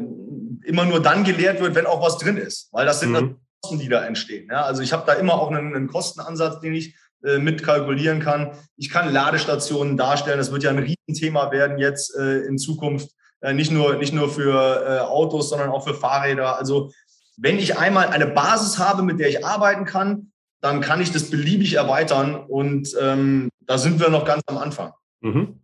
[0.64, 3.36] immer nur dann geleert wird, wenn auch was drin ist, weil das sind mhm.
[3.60, 4.48] Kosten, die da entstehen.
[4.50, 6.94] Ja, also ich habe da immer auch einen, einen Kostenansatz, den ich
[7.24, 8.52] äh, mitkalkulieren kann.
[8.76, 10.38] Ich kann Ladestationen darstellen.
[10.38, 13.10] Das wird ja ein Riesenthema werden jetzt äh, in Zukunft.
[13.40, 16.56] Äh, nicht, nur, nicht nur für äh, Autos, sondern auch für Fahrräder.
[16.56, 16.92] Also
[17.36, 21.30] wenn ich einmal eine Basis habe, mit der ich arbeiten kann, dann kann ich das
[21.30, 22.36] beliebig erweitern.
[22.36, 24.92] Und ähm, da sind wir noch ganz am Anfang.
[25.20, 25.60] Mhm.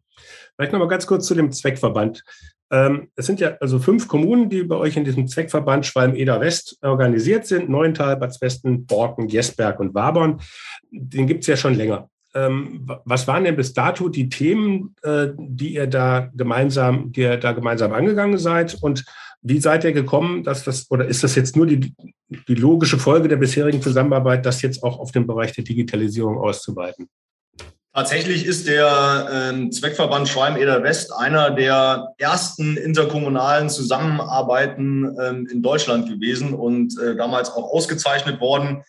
[0.57, 2.25] Vielleicht noch mal ganz kurz zu dem Zweckverband.
[2.71, 6.79] Ähm, es sind ja also fünf Kommunen, die bei euch in diesem Zweckverband Schwalm-Eder West
[6.83, 7.69] organisiert sind.
[7.69, 10.41] Neuntal, Bad Westen, Borken, Jesberg und Waborn.
[10.91, 12.09] Den gibt es ja schon länger.
[12.35, 17.37] Ähm, was waren denn bis dato die Themen, äh, die ihr da gemeinsam, die ihr
[17.37, 18.77] da gemeinsam angegangen seid?
[18.83, 19.05] Und
[19.43, 21.95] wie seid ihr gekommen, dass das, oder ist das jetzt nur die,
[22.49, 27.09] die logische Folge der bisherigen Zusammenarbeit, das jetzt auch auf den Bereich der Digitalisierung auszuweiten?
[27.97, 36.07] Tatsächlich ist der äh, Zweckverband Schwalm-Eder West einer der ersten interkommunalen Zusammenarbeiten ähm, in Deutschland
[36.07, 38.83] gewesen und äh, damals auch ausgezeichnet worden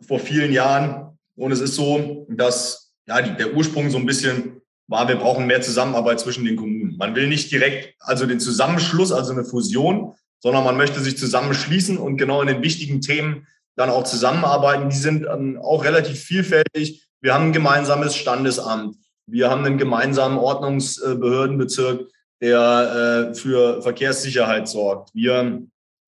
[0.00, 1.18] vor vielen Jahren.
[1.36, 5.46] Und es ist so, dass ja, die, der Ursprung so ein bisschen war, wir brauchen
[5.46, 6.96] mehr Zusammenarbeit zwischen den Kommunen.
[6.96, 11.98] Man will nicht direkt also den Zusammenschluss, also eine Fusion, sondern man möchte sich zusammenschließen
[11.98, 14.88] und genau in den wichtigen Themen dann auch zusammenarbeiten.
[14.88, 18.96] Die sind ähm, auch relativ vielfältig wir haben ein gemeinsames Standesamt.
[19.26, 22.08] Wir haben einen gemeinsamen Ordnungsbehördenbezirk,
[22.40, 25.14] der äh, für Verkehrssicherheit sorgt.
[25.14, 25.62] Wir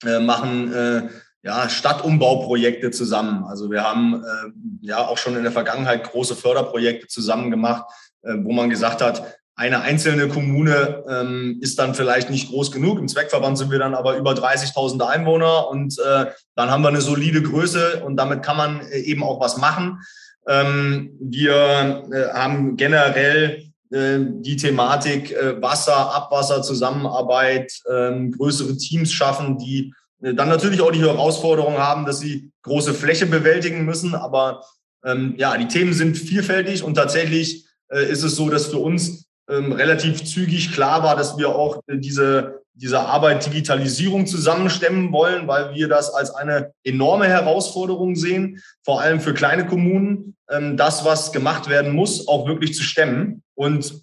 [0.05, 1.09] äh, machen äh,
[1.69, 3.45] Stadtumbauprojekte zusammen.
[3.45, 4.23] Also wir haben
[4.83, 7.87] ja auch schon in der Vergangenheit große Förderprojekte zusammen gemacht,
[8.23, 12.99] wo man gesagt hat, eine einzelne Kommune ähm, ist dann vielleicht nicht groß genug.
[12.99, 17.01] Im Zweckverband sind wir dann aber über 30.000 Einwohner und äh, dann haben wir eine
[17.01, 20.01] solide Größe und damit kann man eben auch was machen.
[20.47, 29.13] Ähm, wir äh, haben generell äh, die Thematik äh, Wasser, Abwasser, Zusammenarbeit, ähm, größere Teams
[29.13, 34.15] schaffen, die dann natürlich auch die Herausforderung haben, dass sie große Fläche bewältigen müssen.
[34.15, 34.63] Aber
[35.03, 40.23] ähm, ja, die Themen sind vielfältig und tatsächlich ist es so, dass für uns relativ
[40.23, 46.13] zügig klar war, dass wir auch diese, diese Arbeit Digitalisierung zusammenstemmen wollen, weil wir das
[46.15, 51.93] als eine enorme Herausforderung sehen, vor allem für kleine Kommunen, ähm, das, was gemacht werden
[51.93, 53.43] muss, auch wirklich zu stemmen.
[53.55, 54.03] Und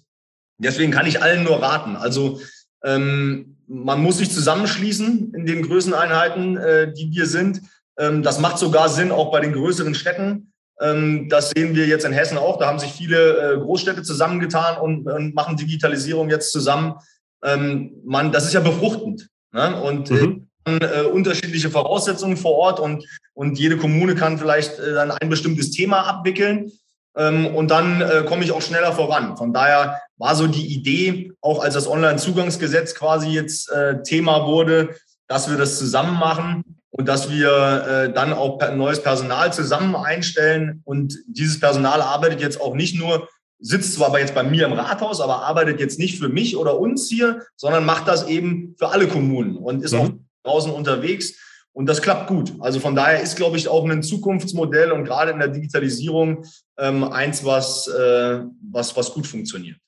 [0.58, 1.96] deswegen kann ich allen nur raten.
[1.96, 2.40] Also
[2.84, 7.60] ähm, man muss sich zusammenschließen in den Größeneinheiten, äh, die wir sind.
[7.98, 10.52] Ähm, das macht sogar Sinn, auch bei den größeren Städten.
[10.80, 12.56] Das sehen wir jetzt in Hessen auch.
[12.56, 16.94] Da haben sich viele äh, Großstädte zusammengetan und machen Digitalisierung jetzt zusammen.
[17.42, 19.28] Ähm, man, das ist ja befruchtend.
[19.52, 19.80] Ne?
[19.80, 20.48] Und äh, mhm.
[20.66, 25.70] äh, unterschiedliche Voraussetzungen vor Ort und, und jede Kommune kann vielleicht äh, dann ein bestimmtes
[25.70, 26.72] Thema abwickeln.
[27.16, 29.36] Ähm, und dann äh, komme ich auch schneller voran.
[29.36, 34.90] Von daher war so die Idee, auch als das Online-Zugangsgesetz quasi jetzt äh, Thema wurde,
[35.26, 37.50] dass wir das zusammen machen und dass wir
[37.86, 40.82] äh, dann auch neues Personal zusammen einstellen.
[40.84, 43.28] Und dieses Personal arbeitet jetzt auch nicht nur,
[43.60, 46.78] sitzt zwar aber jetzt bei mir im Rathaus, aber arbeitet jetzt nicht für mich oder
[46.78, 50.00] uns hier, sondern macht das eben für alle Kommunen und ist mhm.
[50.00, 50.10] auch
[50.44, 51.34] draußen unterwegs.
[51.72, 52.54] Und das klappt gut.
[52.60, 56.44] Also von daher ist, glaube ich, auch ein Zukunftsmodell und gerade in der Digitalisierung
[56.76, 58.40] ähm, eins, was, äh,
[58.70, 59.78] was, was gut funktioniert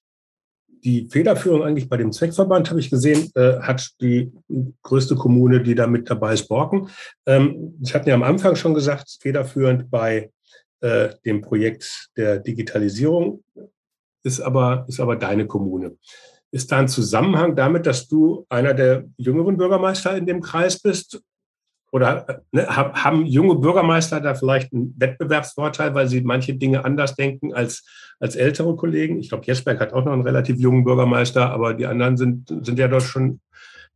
[0.84, 4.32] die Federführung eigentlich bei dem Zweckverband, habe ich gesehen, äh, hat die
[4.82, 6.88] größte Kommune, die da mit dabei ist, Borken.
[7.26, 10.30] Ähm, ich hatte ja am Anfang schon gesagt, federführend bei
[10.80, 13.42] äh, dem Projekt der Digitalisierung
[14.22, 15.96] ist aber, ist aber deine Kommune.
[16.52, 21.22] Ist da ein Zusammenhang damit, dass du einer der jüngeren Bürgermeister in dem Kreis bist?
[21.92, 27.52] Oder ne, haben junge Bürgermeister da vielleicht einen Wettbewerbsvorteil, weil sie manche Dinge anders denken
[27.52, 27.84] als,
[28.20, 29.18] als ältere Kollegen?
[29.18, 32.78] Ich glaube, Jesberg hat auch noch einen relativ jungen Bürgermeister, aber die anderen sind, sind
[32.78, 33.40] ja doch schon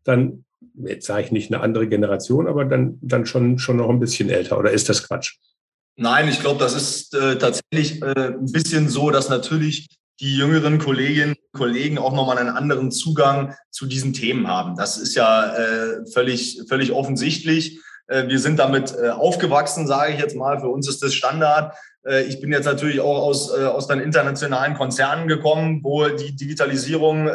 [0.03, 0.45] dann,
[0.75, 4.29] jetzt sage ich nicht eine andere Generation, aber dann, dann schon, schon noch ein bisschen
[4.29, 4.59] älter.
[4.59, 5.37] Oder ist das Quatsch?
[5.97, 9.89] Nein, ich glaube, das ist äh, tatsächlich äh, ein bisschen so, dass natürlich
[10.21, 14.77] die jüngeren Kolleginnen und Kollegen auch nochmal einen anderen Zugang zu diesen Themen haben.
[14.77, 17.81] Das ist ja äh, völlig, völlig offensichtlich.
[18.07, 20.61] Äh, wir sind damit äh, aufgewachsen, sage ich jetzt mal.
[20.61, 21.75] Für uns ist das Standard.
[22.07, 27.29] Äh, ich bin jetzt natürlich auch aus, aus den internationalen Konzernen gekommen, wo die Digitalisierung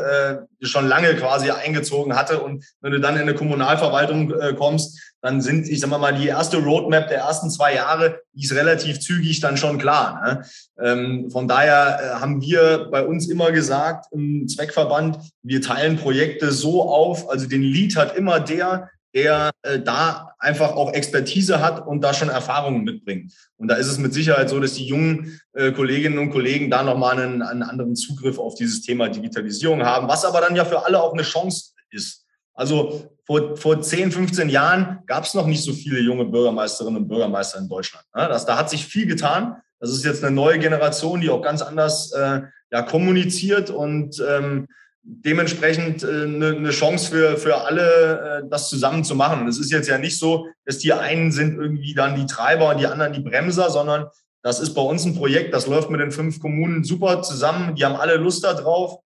[0.62, 2.40] schon lange quasi eingezogen hatte.
[2.40, 6.58] Und wenn du dann in eine Kommunalverwaltung kommst, dann sind, ich sag mal, die erste
[6.58, 10.22] Roadmap der ersten zwei Jahre, die ist relativ zügig dann schon klar.
[10.24, 10.46] Ne?
[10.82, 16.84] Ähm, von daher haben wir bei uns immer gesagt, im Zweckverband, wir teilen Projekte so
[16.84, 22.02] auf, also den Lead hat immer der, der äh, da einfach auch Expertise hat und
[22.02, 23.34] da schon Erfahrungen mitbringt.
[23.58, 26.84] Und da ist es mit Sicherheit so, dass die jungen äh, Kolleginnen und Kollegen da
[26.84, 30.86] nochmal einen, einen anderen Zugriff auf dieses Thema Digitalisierung haben, was aber dann ja für
[30.86, 32.26] alle auch eine Chance ist.
[32.54, 37.08] Also vor, vor 10, 15 Jahren gab es noch nicht so viele junge Bürgermeisterinnen und
[37.08, 38.06] Bürgermeister in Deutschland.
[38.16, 38.28] Ne?
[38.28, 39.56] Das, da hat sich viel getan.
[39.80, 42.42] Das ist jetzt eine neue Generation, die auch ganz anders äh,
[42.72, 44.68] ja, kommuniziert und ähm,
[45.10, 49.48] dementsprechend äh, eine, eine Chance für, für alle, äh, das zusammen zu machen.
[49.48, 52.80] Es ist jetzt ja nicht so, dass die einen sind irgendwie dann die Treiber und
[52.80, 54.08] die anderen die Bremser, sondern
[54.42, 57.76] das ist bei uns ein Projekt, das läuft mit den fünf Kommunen super zusammen.
[57.76, 59.00] Die haben alle Lust da drauf.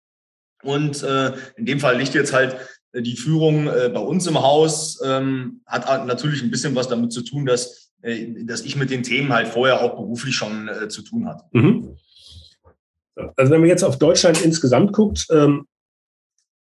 [0.63, 2.55] Und äh, in dem Fall liegt jetzt halt
[2.93, 7.11] äh, die Führung äh, bei uns im Haus, ähm, hat natürlich ein bisschen was damit
[7.11, 10.87] zu tun, dass, äh, dass ich mit den Themen halt vorher auch beruflich schon äh,
[10.87, 11.45] zu tun hatte.
[11.51, 11.97] Mhm.
[13.35, 15.67] Also wenn man jetzt auf Deutschland insgesamt guckt, ähm,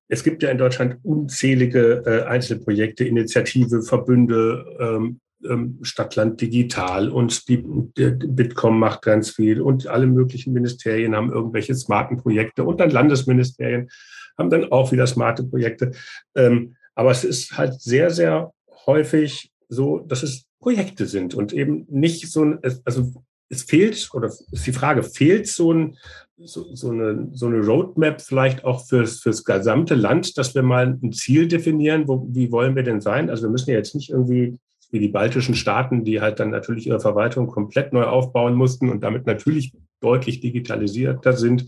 [0.09, 7.45] es gibt ja in Deutschland unzählige äh, Einzelprojekte, Initiative, Verbünde, ähm, ähm, Stadtland Digital und
[7.47, 13.91] Bitkom macht ganz viel und alle möglichen Ministerien haben irgendwelche smarten Projekte und dann Landesministerien
[14.39, 15.93] haben dann auch wieder smarte Projekte.
[16.35, 18.53] Ähm, aber es ist halt sehr, sehr
[18.87, 23.13] häufig so, dass es Projekte sind und eben nicht so ein, also
[23.49, 25.97] es fehlt, oder ist die Frage, fehlt so, ein,
[26.39, 30.99] so, so, eine, so eine Roadmap vielleicht auch fürs, fürs gesamte Land, dass wir mal
[31.03, 33.31] ein Ziel definieren, wo, wie wollen wir denn sein?
[33.31, 34.59] Also wir müssen ja jetzt nicht irgendwie
[34.91, 39.03] wie die baltischen Staaten, die halt dann natürlich ihre Verwaltung komplett neu aufbauen mussten und
[39.03, 41.67] damit natürlich deutlich digitalisierter sind.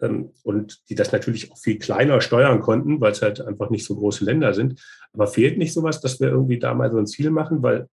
[0.00, 3.84] Ähm, und die das natürlich auch viel kleiner steuern konnten, weil es halt einfach nicht
[3.84, 4.80] so große Länder sind.
[5.12, 7.88] Aber fehlt nicht sowas, dass wir irgendwie da mal so ein Ziel machen, weil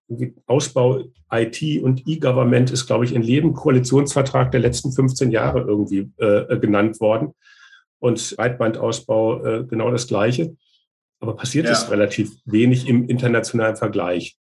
[0.46, 6.12] Ausbau IT und E-Government ist, glaube ich, in jedem Koalitionsvertrag der letzten 15 Jahre irgendwie
[6.18, 7.34] äh, genannt worden.
[8.00, 10.56] Und Breitbandausbau äh, genau das Gleiche.
[11.20, 11.72] Aber passiert ja.
[11.72, 14.38] ist relativ wenig im internationalen Vergleich.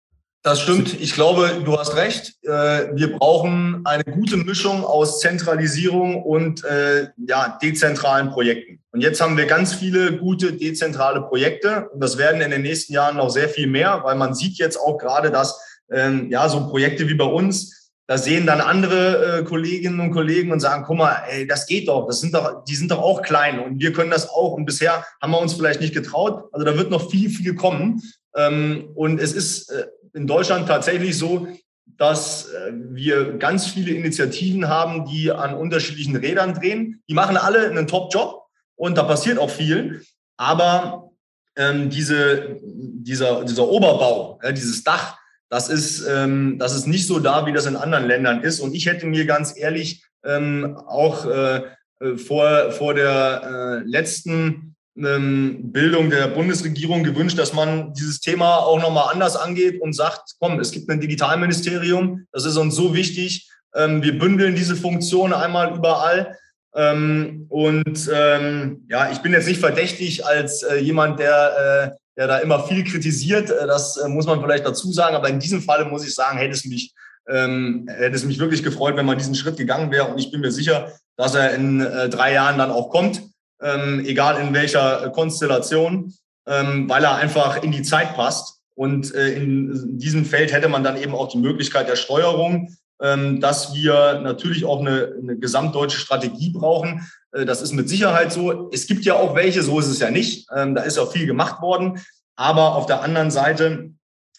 [0.42, 1.00] Das stimmt.
[1.00, 2.34] Ich glaube, du hast recht.
[2.42, 8.80] Äh, wir brauchen eine gute Mischung aus Zentralisierung und äh, ja, dezentralen Projekten.
[8.92, 11.88] Und jetzt haben wir ganz viele gute dezentrale Projekte.
[11.90, 14.76] Und das werden in den nächsten Jahren noch sehr viel mehr, weil man sieht jetzt
[14.76, 19.44] auch gerade, dass ähm, ja, so Projekte wie bei uns, da sehen dann andere äh,
[19.44, 22.74] Kolleginnen und Kollegen und sagen, guck mal, ey, das geht doch, das sind doch, die
[22.74, 24.52] sind doch auch klein und wir können das auch.
[24.52, 26.44] Und bisher haben wir uns vielleicht nicht getraut.
[26.52, 28.00] Also da wird noch viel, viel kommen.
[28.34, 29.70] Ähm, und es ist
[30.18, 31.48] in Deutschland tatsächlich so,
[31.96, 37.02] dass äh, wir ganz viele Initiativen haben, die an unterschiedlichen Rädern drehen.
[37.08, 38.42] Die machen alle einen Top-Job
[38.76, 40.02] und da passiert auch viel.
[40.36, 41.10] Aber
[41.56, 45.16] ähm, diese, dieser, dieser Oberbau, ja, dieses Dach,
[45.50, 48.60] das ist, ähm, das ist nicht so da, wie das in anderen Ländern ist.
[48.60, 51.62] Und ich hätte mir ganz ehrlich ähm, auch äh,
[52.00, 58.80] äh vor, vor der äh, letzten Bildung der Bundesregierung gewünscht, dass man dieses Thema auch
[58.80, 63.48] nochmal anders angeht und sagt, komm, es gibt ein Digitalministerium, das ist uns so wichtig,
[63.74, 66.36] ähm, wir bündeln diese Funktion einmal überall.
[66.74, 72.38] Ähm, und ja, ich bin jetzt nicht verdächtig als äh, jemand, der, äh, der da
[72.38, 76.06] immer viel kritisiert, äh, das muss man vielleicht dazu sagen, aber in diesem Falle muss
[76.06, 76.92] ich sagen, hätte es mich
[77.30, 80.06] hätte es mich wirklich gefreut, wenn man diesen Schritt gegangen wäre.
[80.06, 83.20] Und ich bin mir sicher, dass er in drei Jahren dann auch kommt
[83.60, 86.14] ähm, egal in welcher Konstellation,
[86.46, 88.60] ähm, weil er einfach in die Zeit passt.
[88.74, 93.40] Und äh, in diesem Feld hätte man dann eben auch die Möglichkeit der Steuerung, ähm,
[93.40, 97.08] dass wir natürlich auch eine, eine gesamtdeutsche Strategie brauchen.
[97.32, 98.70] Äh, das ist mit Sicherheit so.
[98.72, 100.48] Es gibt ja auch welche, so ist es ja nicht.
[100.54, 102.00] Ähm, da ist ja viel gemacht worden.
[102.36, 103.90] Aber auf der anderen Seite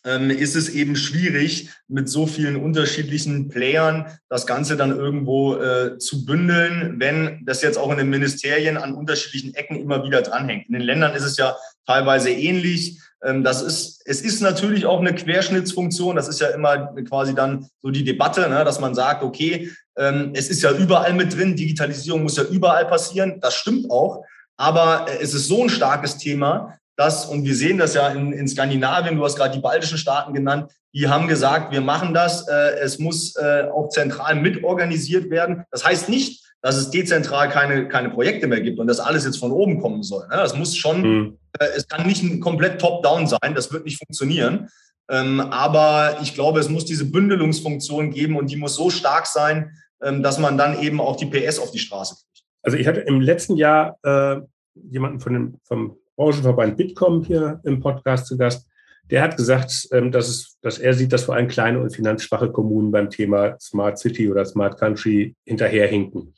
[0.03, 6.25] ist es eben schwierig, mit so vielen unterschiedlichen Playern das Ganze dann irgendwo äh, zu
[6.25, 10.67] bündeln, wenn das jetzt auch in den Ministerien an unterschiedlichen Ecken immer wieder dranhängt.
[10.67, 12.99] In den Ländern ist es ja teilweise ähnlich.
[13.23, 16.15] Ähm, das ist, es ist natürlich auch eine Querschnittsfunktion.
[16.15, 20.31] Das ist ja immer quasi dann so die Debatte, ne, dass man sagt, okay, ähm,
[20.33, 21.55] es ist ja überall mit drin.
[21.55, 23.39] Digitalisierung muss ja überall passieren.
[23.41, 24.23] Das stimmt auch.
[24.55, 28.33] Aber äh, es ist so ein starkes Thema, dass, und wir sehen das ja in,
[28.33, 32.45] in Skandinavien, du hast gerade die baltischen Staaten genannt, die haben gesagt, wir machen das,
[32.49, 35.63] äh, es muss äh, auch zentral mitorganisiert werden.
[35.71, 39.37] Das heißt nicht, dass es dezentral keine, keine Projekte mehr gibt und dass alles jetzt
[39.37, 40.27] von oben kommen soll.
[40.27, 40.35] Ne?
[40.35, 41.37] Das muss schon, mhm.
[41.57, 44.67] äh, es kann nicht ein komplett top-down sein, das wird nicht funktionieren.
[45.09, 49.71] Ähm, aber ich glaube, es muss diese Bündelungsfunktion geben und die muss so stark sein,
[50.03, 52.45] ähm, dass man dann eben auch die PS auf die Straße kriegt.
[52.61, 54.41] Also ich hatte im letzten Jahr äh,
[54.75, 58.67] jemanden von dem, vom Branchenverband Bitkom hier im Podcast zu Gast.
[59.09, 62.51] Der hat gesagt, ähm, dass, es, dass er sieht, dass vor allem kleine und finanzschwache
[62.51, 66.33] Kommunen beim Thema Smart City oder Smart Country hinterherhinken.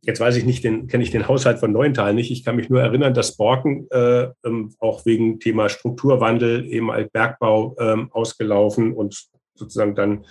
[0.00, 2.30] Jetzt weiß ich nicht, kenne ich den Haushalt von Neuental nicht.
[2.30, 7.10] Ich kann mich nur erinnern, dass Borken äh, ähm, auch wegen Thema Strukturwandel eben als
[7.12, 10.24] Bergbau ähm, ausgelaufen und sozusagen dann,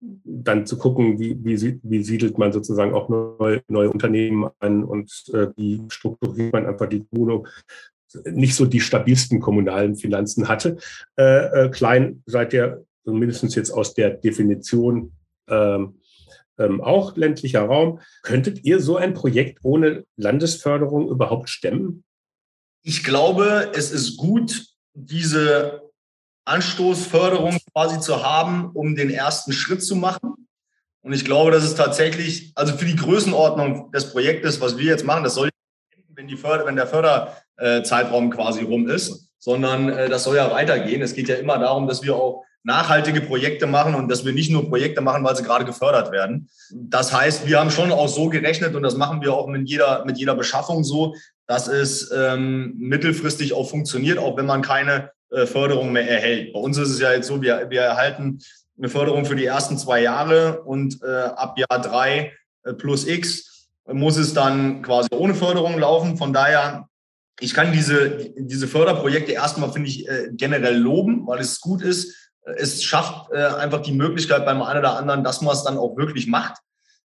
[0.00, 5.10] dann zu gucken, wie, wie, wie siedelt man sozusagen auch neue, neue Unternehmen an und
[5.32, 7.46] äh, wie strukturiert man einfach die Wohnung
[8.24, 10.76] nicht so die stabilsten kommunalen Finanzen hatte.
[11.16, 15.12] Äh, äh, klein seid ihr mindestens jetzt aus der Definition
[15.48, 16.00] ähm,
[16.58, 18.00] ähm, auch ländlicher Raum.
[18.22, 22.04] Könntet ihr so ein Projekt ohne Landesförderung überhaupt stemmen?
[22.82, 25.82] Ich glaube, es ist gut, diese
[26.46, 30.48] Anstoßförderung quasi zu haben, um den ersten Schritt zu machen.
[31.02, 35.04] Und ich glaube, dass es tatsächlich, also für die Größenordnung des Projektes, was wir jetzt
[35.04, 35.50] machen, das soll,
[36.16, 40.36] wenn, die Förder, wenn der Förder, äh, Zeitraum quasi rum ist, sondern äh, das soll
[40.36, 41.02] ja weitergehen.
[41.02, 44.50] Es geht ja immer darum, dass wir auch nachhaltige Projekte machen und dass wir nicht
[44.50, 46.48] nur Projekte machen, weil sie gerade gefördert werden.
[46.72, 50.04] Das heißt, wir haben schon auch so gerechnet und das machen wir auch mit jeder,
[50.04, 51.14] mit jeder Beschaffung so,
[51.46, 56.52] dass es ähm, mittelfristig auch funktioniert, auch wenn man keine äh, Förderung mehr erhält.
[56.52, 58.40] Bei uns ist es ja jetzt so, wir, wir erhalten
[58.76, 62.32] eine Förderung für die ersten zwei Jahre und äh, ab Jahr drei
[62.64, 63.55] äh, plus X
[63.92, 66.16] muss es dann quasi ohne Förderung laufen.
[66.16, 66.88] Von daher
[67.40, 72.30] ich kann diese, diese Förderprojekte erstmal, finde ich, äh, generell loben, weil es gut ist.
[72.56, 75.96] Es schafft äh, einfach die Möglichkeit beim einen oder anderen, dass man es dann auch
[75.96, 76.58] wirklich macht.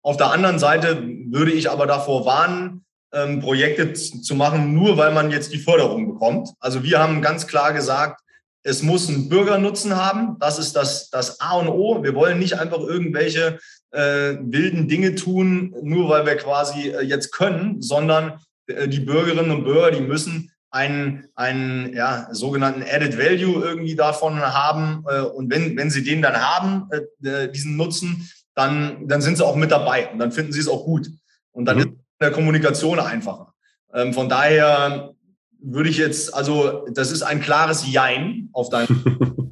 [0.03, 5.13] Auf der anderen Seite würde ich aber davor warnen, ähm, Projekte zu machen, nur weil
[5.13, 6.49] man jetzt die Förderung bekommt.
[6.59, 8.21] Also wir haben ganz klar gesagt,
[8.63, 10.37] es muss einen Bürgernutzen haben.
[10.39, 12.03] Das ist das, das A und O.
[12.03, 13.59] Wir wollen nicht einfach irgendwelche
[13.91, 19.51] äh, wilden Dinge tun, nur weil wir quasi äh, jetzt können, sondern äh, die Bürgerinnen
[19.51, 25.03] und Bürger, die müssen einen, einen ja, sogenannten Added Value irgendwie davon haben.
[25.07, 26.89] Äh, und wenn, wenn sie den dann haben,
[27.23, 30.67] äh, diesen Nutzen, dann, dann sind sie auch mit dabei und dann finden sie es
[30.67, 31.09] auch gut.
[31.51, 31.81] Und dann mhm.
[31.83, 31.89] ist
[32.21, 33.53] der Kommunikation einfacher.
[33.93, 35.13] Ähm, von daher
[35.61, 39.51] würde ich jetzt, also das ist ein klares Jein auf deinem.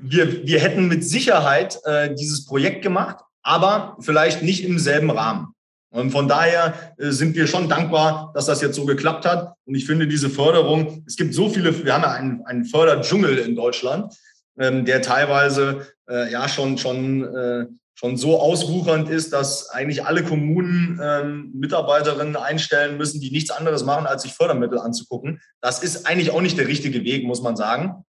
[0.00, 3.18] wir, wir hätten mit Sicherheit äh, dieses Projekt gemacht,
[3.48, 5.54] aber vielleicht nicht im selben Rahmen.
[5.90, 9.54] Und von daher äh, sind wir schon dankbar, dass das jetzt so geklappt hat.
[9.64, 13.38] Und ich finde diese Förderung, es gibt so viele, wir haben ja einen, einen Förderdschungel
[13.38, 14.12] in Deutschland,
[14.58, 20.22] ähm, der teilweise äh, ja schon, schon, äh, schon so auswuchernd ist, dass eigentlich alle
[20.22, 25.40] Kommunen ähm, Mitarbeiterinnen einstellen müssen, die nichts anderes machen, als sich Fördermittel anzugucken.
[25.62, 28.04] Das ist eigentlich auch nicht der richtige Weg, muss man sagen.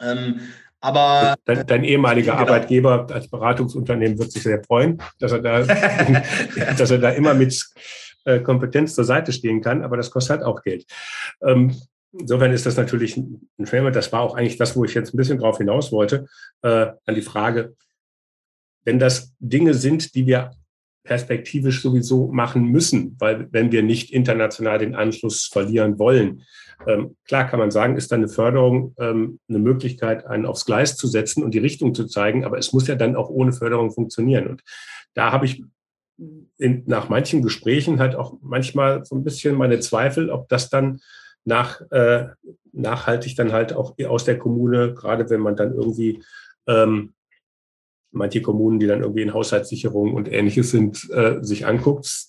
[0.00, 0.40] Ähm,
[0.80, 2.44] aber dein, dein ehemaliger genau.
[2.44, 5.62] Arbeitgeber als Beratungsunternehmen wird sich sehr freuen, dass er da,
[6.78, 7.64] dass er da immer mit
[8.24, 9.82] äh, Kompetenz zur Seite stehen kann.
[9.82, 10.86] Aber das kostet halt auch Geld.
[11.42, 11.74] Ähm,
[12.12, 13.94] insofern ist das natürlich ein Framework.
[13.94, 16.26] Das war auch eigentlich das, wo ich jetzt ein bisschen drauf hinaus wollte,
[16.62, 17.74] äh, an die Frage,
[18.84, 20.52] wenn das Dinge sind, die wir
[21.02, 26.42] perspektivisch sowieso machen müssen, weil wenn wir nicht international den Anschluss verlieren wollen,
[26.86, 30.96] ähm, klar kann man sagen, ist dann eine Förderung ähm, eine Möglichkeit, einen aufs Gleis
[30.96, 33.90] zu setzen und die Richtung zu zeigen, aber es muss ja dann auch ohne Förderung
[33.90, 34.46] funktionieren.
[34.46, 34.62] Und
[35.14, 35.64] da habe ich
[36.56, 41.00] in, nach manchen Gesprächen halt auch manchmal so ein bisschen meine Zweifel, ob das dann
[41.44, 42.28] nach, äh,
[42.72, 46.22] nachhaltig dann halt auch aus der Kommune, gerade wenn man dann irgendwie
[46.66, 47.14] ähm,
[48.10, 52.26] manche Kommunen, die dann irgendwie in Haushaltssicherung und ähnliches sind, äh, sich anguckt.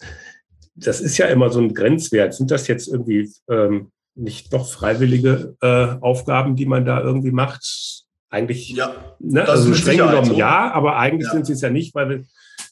[0.75, 2.33] Das ist ja immer so ein Grenzwert.
[2.33, 8.05] Sind das jetzt irgendwie ähm, nicht doch freiwillige äh, Aufgaben, die man da irgendwie macht?
[8.29, 9.47] Eigentlich, ja, ne?
[9.47, 10.33] also streng genommen so.
[10.35, 11.33] ja, aber eigentlich ja.
[11.33, 12.23] sind sie es ja nicht, weil wir,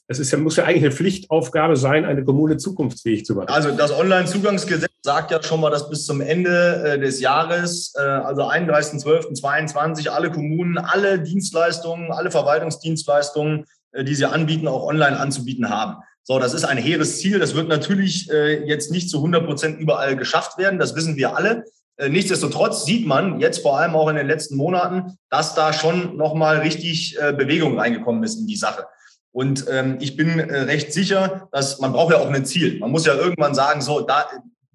[0.08, 3.50] es ist ja, muss ja eigentlich eine Pflichtaufgabe sein, eine Kommune zukunftsfähig zu machen.
[3.50, 8.02] Also das Online-Zugangsgesetz sagt ja schon mal, dass bis zum Ende äh, des Jahres, äh,
[8.02, 13.66] also 31.12.22, alle Kommunen, alle Dienstleistungen, alle Verwaltungsdienstleistungen,
[14.04, 16.02] die sie anbieten, auch online anzubieten haben.
[16.24, 17.40] So, das ist ein hehres Ziel.
[17.40, 20.78] Das wird natürlich äh, jetzt nicht zu 100 Prozent überall geschafft werden.
[20.78, 21.64] Das wissen wir alle.
[21.96, 26.18] Äh, nichtsdestotrotz sieht man jetzt vor allem auch in den letzten Monaten, dass da schon
[26.18, 28.86] nochmal richtig äh, Bewegung reingekommen ist in die Sache.
[29.32, 32.80] Und ähm, ich bin äh, recht sicher, dass man braucht ja auch ein Ziel.
[32.80, 34.26] Man muss ja irgendwann sagen, so, da,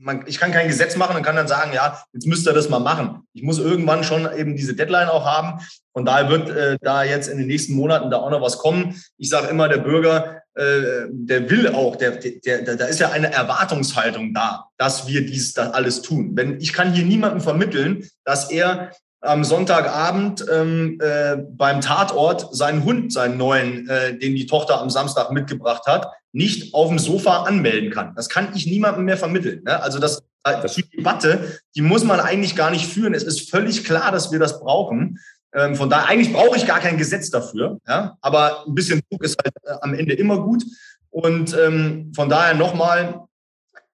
[0.02, 2.68] man, ich kann kein Gesetz machen und kann dann sagen, ja, jetzt müsst ihr das
[2.68, 3.22] mal machen.
[3.32, 5.60] Ich muss irgendwann schon eben diese Deadline auch haben.
[5.92, 9.00] Und daher wird äh, da jetzt in den nächsten Monaten da auch noch was kommen.
[9.16, 13.10] Ich sage immer, der Bürger, äh, der will auch, der, der, der, da ist ja
[13.10, 16.32] eine Erwartungshaltung da, dass wir dies da alles tun.
[16.34, 18.90] Wenn ich kann hier niemandem vermitteln, dass er
[19.22, 24.90] am Sonntagabend ähm, äh, beim Tatort seinen Hund, seinen neuen, äh, den die Tochter am
[24.90, 28.14] Samstag mitgebracht hat, nicht auf dem Sofa anmelden kann.
[28.16, 29.62] Das kann ich niemandem mehr vermitteln.
[29.64, 29.80] Ne?
[29.80, 33.14] Also das, äh, die Debatte, die muss man eigentlich gar nicht führen.
[33.14, 35.20] Es ist völlig klar, dass wir das brauchen.
[35.54, 37.78] Ähm, von daher, eigentlich brauche ich gar kein Gesetz dafür.
[37.86, 38.16] Ja?
[38.22, 40.64] Aber ein bisschen Druck ist halt äh, am Ende immer gut.
[41.10, 43.20] Und ähm, von daher nochmal,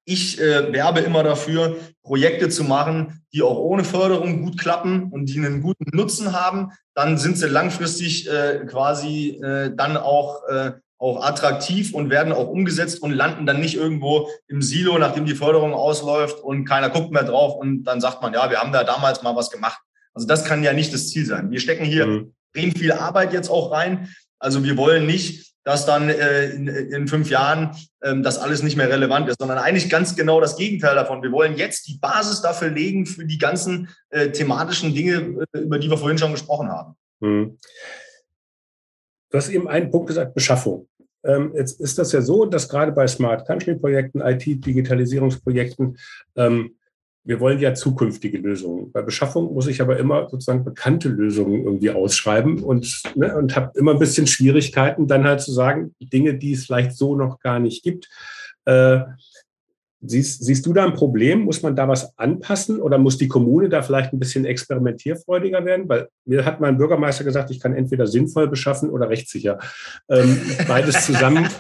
[0.09, 5.27] ich äh, werbe immer dafür, Projekte zu machen, die auch ohne Förderung gut klappen und
[5.27, 6.73] die einen guten Nutzen haben.
[6.95, 12.49] Dann sind sie langfristig äh, quasi äh, dann auch, äh, auch attraktiv und werden auch
[12.49, 17.13] umgesetzt und landen dann nicht irgendwo im Silo, nachdem die Förderung ausläuft und keiner guckt
[17.13, 19.79] mehr drauf und dann sagt man, ja, wir haben da damals mal was gemacht.
[20.15, 21.51] Also das kann ja nicht das Ziel sein.
[21.51, 22.33] Wir stecken hier mhm.
[22.55, 24.09] viel Arbeit jetzt auch rein.
[24.39, 28.79] Also wir wollen nicht, dass dann äh, in, in, fünf Jahren ähm, das alles nicht
[28.79, 31.23] mehr relevant ist, sondern eigentlich ganz genau das Gegenteil davon.
[31.23, 35.79] Wir wollen jetzt die Basis dafür legen für die ganzen äh, thematischen Dinge, äh, über
[35.79, 36.95] die wir vorhin schon gesprochen haben.
[37.21, 37.59] Hm.
[39.29, 40.89] Du hast eben einen Punkt gesagt, Beschaffung.
[41.23, 45.99] Ähm, jetzt ist das ja so, dass gerade bei Smart Country Projekten, IT-Digitalisierungsprojekten
[46.37, 46.78] ähm,
[47.29, 48.91] wir wollen ja zukünftige Lösungen.
[48.91, 53.79] Bei Beschaffung muss ich aber immer sozusagen bekannte Lösungen irgendwie ausschreiben und, ne, und habe
[53.79, 57.59] immer ein bisschen Schwierigkeiten, dann halt zu sagen, Dinge, die es vielleicht so noch gar
[57.59, 58.09] nicht gibt.
[58.65, 59.01] Äh,
[60.01, 61.41] siehst, siehst du da ein Problem?
[61.41, 65.89] Muss man da was anpassen oder muss die Kommune da vielleicht ein bisschen experimentierfreudiger werden?
[65.89, 69.59] Weil mir hat mein Bürgermeister gesagt, ich kann entweder sinnvoll beschaffen oder rechtssicher.
[70.09, 71.49] Ähm, beides zusammen.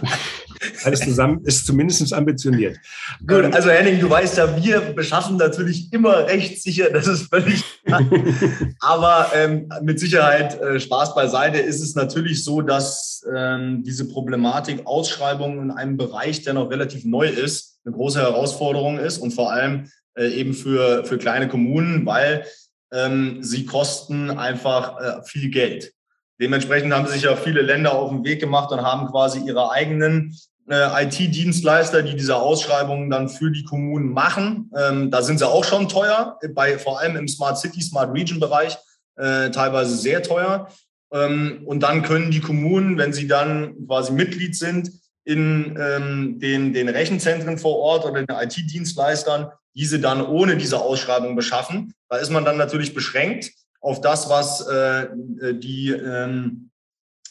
[0.84, 2.78] Alles zusammen ist zumindest ambitioniert.
[3.26, 7.62] Gut, ähm, also Henning, du weißt ja, wir beschaffen natürlich immer rechtssicher, das ist völlig
[7.84, 8.00] klar.
[8.80, 14.86] Aber ähm, mit Sicherheit, äh, Spaß beiseite, ist es natürlich so, dass ähm, diese Problematik
[14.86, 19.50] Ausschreibungen in einem Bereich, der noch relativ neu ist, eine große Herausforderung ist und vor
[19.50, 22.44] allem äh, eben für, für kleine Kommunen, weil
[22.92, 25.92] ähm, sie kosten einfach äh, viel Geld.
[26.40, 30.36] Dementsprechend haben sich ja viele Länder auf den Weg gemacht und haben quasi ihre eigenen
[30.70, 34.70] äh, IT-Dienstleister, die diese Ausschreibungen dann für die Kommunen machen.
[34.76, 38.38] Ähm, da sind sie auch schon teuer, bei, vor allem im Smart City, Smart Region
[38.38, 38.76] Bereich,
[39.16, 40.68] äh, teilweise sehr teuer.
[41.12, 44.92] Ähm, und dann können die Kommunen, wenn sie dann quasi Mitglied sind,
[45.28, 51.36] in ähm, den, den Rechenzentren vor Ort oder den IT-Dienstleistern diese dann ohne diese Ausschreibung
[51.36, 51.92] beschaffen.
[52.08, 53.50] Da ist man dann natürlich beschränkt
[53.82, 55.08] auf das, was äh,
[55.52, 56.70] die, ähm,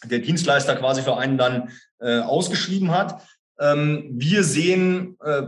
[0.06, 3.20] der Dienstleister quasi für einen dann äh, ausgeschrieben hat.
[3.60, 5.48] Ähm, wir sehen, äh,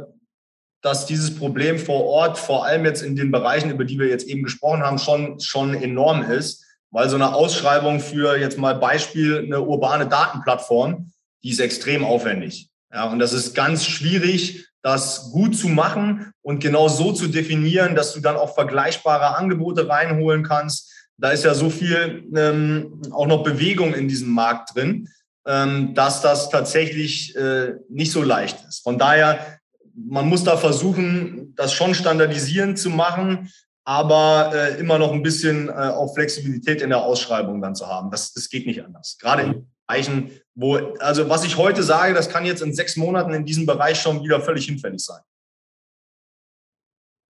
[0.81, 4.27] dass dieses Problem vor Ort, vor allem jetzt in den Bereichen, über die wir jetzt
[4.27, 9.37] eben gesprochen haben, schon, schon enorm ist, weil so eine Ausschreibung für jetzt mal Beispiel
[9.45, 11.11] eine urbane Datenplattform,
[11.43, 12.69] die ist extrem aufwendig.
[12.91, 17.95] Ja, und das ist ganz schwierig, das gut zu machen und genau so zu definieren,
[17.95, 20.91] dass du dann auch vergleichbare Angebote reinholen kannst.
[21.17, 25.09] Da ist ja so viel ähm, auch noch Bewegung in diesem Markt drin,
[25.45, 28.79] ähm, dass das tatsächlich äh, nicht so leicht ist.
[28.83, 29.59] Von daher,
[29.93, 33.51] man muss da versuchen, das schon standardisierend zu machen,
[33.83, 38.11] aber äh, immer noch ein bisschen äh, auch Flexibilität in der Ausschreibung dann zu haben.
[38.11, 39.17] Das, das geht nicht anders.
[39.19, 43.33] Gerade in Bereichen, wo, also was ich heute sage, das kann jetzt in sechs Monaten
[43.33, 45.21] in diesem Bereich schon wieder völlig hinfällig sein.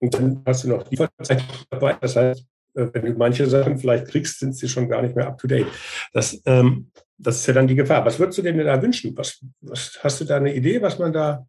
[0.01, 1.93] Und dann hast du noch Lieferzeit dabei.
[2.01, 2.45] Das heißt,
[2.75, 5.47] äh, wenn du manche Sachen vielleicht kriegst, sind sie schon gar nicht mehr up to
[5.47, 5.67] date.
[6.13, 8.05] Das, ähm, das ist ja dann die Gefahr.
[8.05, 9.15] Was würdest du denn da wünschen?
[9.17, 11.45] Was, was hast du da eine Idee, was man da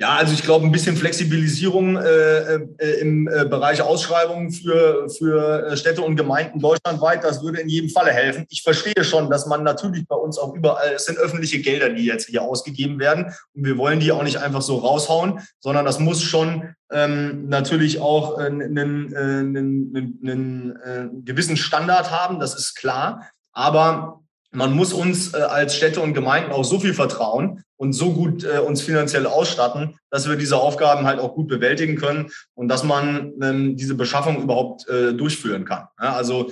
[0.00, 5.66] ja, also ich glaube, ein bisschen Flexibilisierung äh, äh, im äh, Bereich Ausschreibungen für, für
[5.66, 8.46] äh, Städte und Gemeinden deutschlandweit, das würde in jedem Falle helfen.
[8.48, 12.04] Ich verstehe schon, dass man natürlich bei uns auch überall, es sind öffentliche Gelder, die
[12.04, 15.98] jetzt hier ausgegeben werden und wir wollen die auch nicht einfach so raushauen, sondern das
[15.98, 23.28] muss schon ähm, natürlich auch einen, einen, einen, einen gewissen Standard haben, das ist klar.
[23.52, 28.12] Aber man muss uns äh, als Städte und Gemeinden auch so viel vertrauen und so
[28.12, 32.68] gut äh, uns finanziell ausstatten, dass wir diese Aufgaben halt auch gut bewältigen können und
[32.68, 35.88] dass man ähm, diese Beschaffung überhaupt äh, durchführen kann.
[36.00, 36.50] Ja, also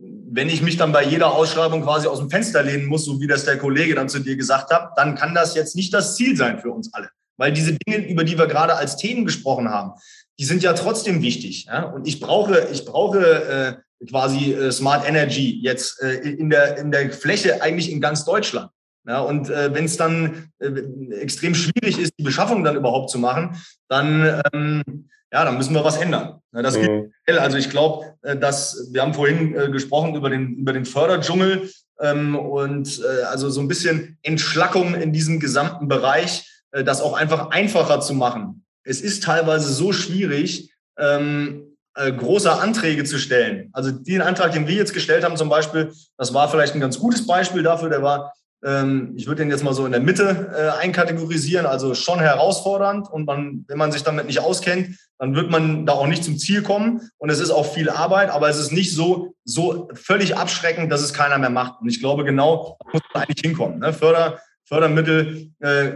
[0.00, 3.26] wenn ich mich dann bei jeder Ausschreibung quasi aus dem Fenster lehnen muss, so wie
[3.26, 6.36] das der Kollege dann zu dir gesagt hat, dann kann das jetzt nicht das Ziel
[6.36, 7.10] sein für uns alle.
[7.36, 9.92] Weil diese Dinge, über die wir gerade als Themen gesprochen haben,
[10.38, 11.66] die sind ja trotzdem wichtig.
[11.66, 11.82] Ja?
[11.82, 13.76] Und ich brauche, ich brauche äh,
[14.06, 18.70] quasi äh, Smart Energy jetzt äh, in, der, in der Fläche eigentlich in ganz Deutschland.
[19.06, 20.68] Ja, und äh, wenn es dann äh,
[21.14, 23.56] extrem schwierig ist, die Beschaffung dann überhaupt zu machen,
[23.88, 26.40] dann, ähm, ja, dann müssen wir was ändern.
[26.52, 27.12] Ja, das mhm.
[27.24, 27.38] gilt.
[27.38, 31.70] Also ich glaube, äh, dass wir haben vorhin äh, gesprochen über den, über den Förderdschungel
[32.00, 37.14] ähm, und äh, also so ein bisschen Entschlackung in diesem gesamten Bereich, äh, das auch
[37.14, 38.66] einfach einfacher zu machen.
[38.84, 41.67] Es ist teilweise so schwierig, ähm,
[41.98, 43.70] äh, große Anträge zu stellen.
[43.72, 46.98] Also den Antrag, den wir jetzt gestellt haben zum Beispiel, das war vielleicht ein ganz
[46.98, 47.88] gutes Beispiel dafür.
[47.90, 48.32] Der war,
[48.64, 53.10] ähm, ich würde den jetzt mal so in der Mitte äh, einkategorisieren, also schon herausfordernd.
[53.10, 56.38] Und man, wenn man sich damit nicht auskennt, dann wird man da auch nicht zum
[56.38, 57.10] Ziel kommen.
[57.18, 61.02] Und es ist auch viel Arbeit, aber es ist nicht so, so völlig abschreckend, dass
[61.02, 61.80] es keiner mehr macht.
[61.80, 63.80] Und ich glaube, genau da muss man eigentlich hinkommen.
[63.80, 63.92] Ne?
[63.92, 65.92] Förder, Fördermittel, äh,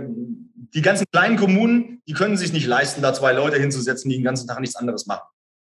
[0.74, 4.24] die ganzen kleinen Kommunen, die können sich nicht leisten, da zwei Leute hinzusetzen, die den
[4.24, 5.22] ganzen Tag nichts anderes machen.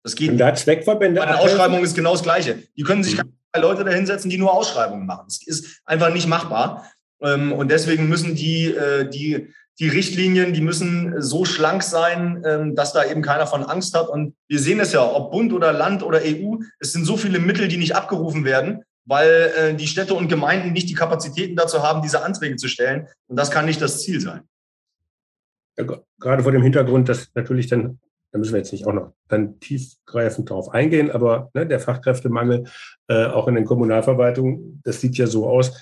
[0.04, 0.32] Das geht.
[0.32, 1.20] Und da Zweckverbände.
[1.20, 2.64] Bei der Ausschreibung ist genau das Gleiche.
[2.78, 3.34] Die können sich mhm.
[3.52, 5.26] keine Leute da hinsetzen, die nur Ausschreibungen machen.
[5.28, 6.90] Das ist einfach nicht machbar.
[7.22, 12.76] Ähm, und deswegen müssen die, äh, die, die Richtlinien, die müssen so schlank sein, ähm,
[12.76, 14.08] dass da eben keiner von Angst hat.
[14.08, 17.40] Und wir sehen es ja, ob Bund oder Land oder EU, es sind so viele
[17.40, 21.84] Mittel, die nicht abgerufen werden, weil äh, die Städte und Gemeinden nicht die Kapazitäten dazu
[21.84, 23.08] haben, diese Anträge zu stellen.
[23.28, 24.42] Und das kann nicht das Ziel sein.
[25.78, 25.86] Ja,
[26.20, 28.00] gerade vor dem Hintergrund, dass natürlich dann
[28.32, 32.66] da müssen wir jetzt nicht auch noch dann tiefgreifend drauf eingehen, aber ne, der Fachkräftemangel
[33.08, 35.74] äh, auch in den Kommunalverwaltungen, das sieht ja so aus,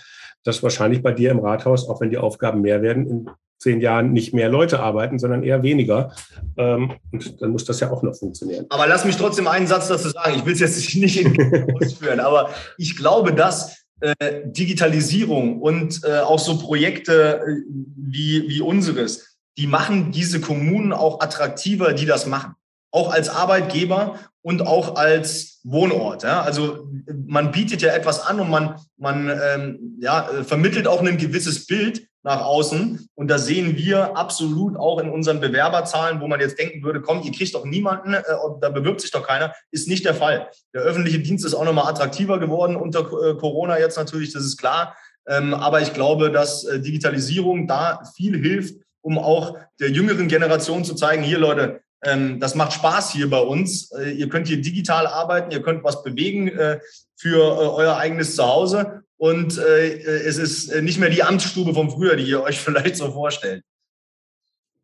[0.44, 3.30] dass wahrscheinlich bei dir im Rathaus, auch wenn die Aufgaben mehr werden, in
[3.60, 6.14] zehn Jahren nicht mehr Leute arbeiten, sondern eher weniger.
[6.58, 8.66] Ähm, und dann muss das ja auch noch funktionieren.
[8.70, 10.36] Aber lass mich trotzdem einen Satz dazu sagen.
[10.38, 16.20] Ich will es jetzt nicht in ausführen, aber ich glaube, dass äh, Digitalisierung und äh,
[16.20, 17.64] auch so Projekte äh,
[17.96, 22.54] wie, wie unseres die machen diese Kommunen auch attraktiver, die das machen.
[22.92, 26.24] Auch als Arbeitgeber und auch als Wohnort.
[26.24, 26.42] Ja?
[26.42, 26.88] Also
[27.26, 32.08] man bietet ja etwas an und man, man ähm, ja, vermittelt auch ein gewisses Bild
[32.24, 33.10] nach außen.
[33.16, 37.22] Und da sehen wir absolut auch in unseren Bewerberzahlen, wo man jetzt denken würde, komm,
[37.24, 38.24] ihr kriegt doch niemanden, äh,
[38.62, 40.50] da bewirbt sich doch keiner, ist nicht der Fall.
[40.74, 44.58] Der öffentliche Dienst ist auch nochmal attraktiver geworden unter äh, Corona jetzt natürlich, das ist
[44.58, 44.96] klar.
[45.28, 48.76] Ähm, aber ich glaube, dass äh, Digitalisierung da viel hilft,
[49.08, 53.40] um auch der jüngeren Generation zu zeigen, hier Leute, ähm, das macht Spaß hier bei
[53.40, 53.90] uns.
[53.94, 56.82] Äh, ihr könnt hier digital arbeiten, ihr könnt was bewegen äh,
[57.16, 62.26] für äh, euer eigenes Zuhause und es ist nicht mehr die Amtsstube von früher, die
[62.26, 63.64] ihr euch vielleicht so vorstellt.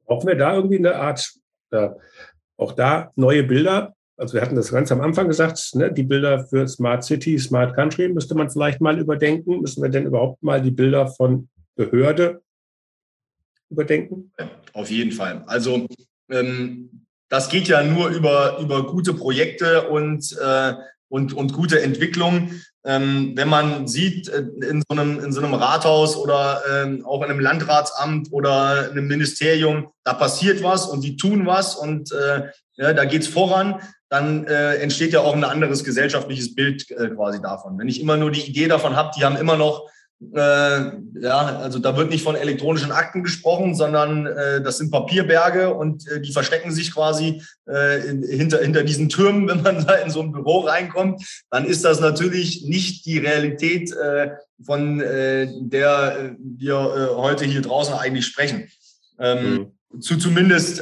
[0.05, 1.34] Brauchen wir da irgendwie eine Art,
[1.71, 1.89] äh,
[2.55, 3.93] auch da neue Bilder?
[4.15, 7.76] Also wir hatten das ganz am Anfang gesagt, ne, die Bilder für Smart City, Smart
[7.76, 9.59] Country müsste man vielleicht mal überdenken.
[9.59, 12.41] Müssen wir denn überhaupt mal die Bilder von Behörde
[13.74, 14.32] überdenken?
[14.74, 15.43] Auf jeden Fall.
[15.47, 15.88] Also
[16.32, 20.74] ähm, das geht ja nur über, über gute Projekte und, äh,
[21.09, 22.51] und, und gute Entwicklung.
[22.86, 27.24] Ähm, wenn man sieht, äh, in so einem, in so einem Rathaus oder ähm, auch
[27.24, 32.49] in einem Landratsamt oder einem Ministerium, da passiert was und die tun was und äh,
[32.76, 37.41] ja, da geht's voran, dann äh, entsteht ja auch ein anderes gesellschaftliches Bild äh, quasi
[37.41, 37.80] davon.
[37.80, 39.89] Wenn ich immer nur die Idee davon habe, die haben immer noch
[40.34, 45.74] äh, ja, also da wird nicht von elektronischen Akten gesprochen, sondern äh, das sind Papierberge
[45.74, 50.09] und äh, die verstecken sich quasi äh, hinter, hinter diesen Türmen, wenn man da in
[50.09, 51.24] so ein Büro reinkommt.
[51.49, 54.32] Dann ist das natürlich nicht die Realität, äh,
[54.63, 56.78] von äh, der wir
[57.15, 58.69] heute hier draußen eigentlich sprechen.
[59.19, 60.01] Ähm, mhm.
[60.01, 60.82] zu, zumindest,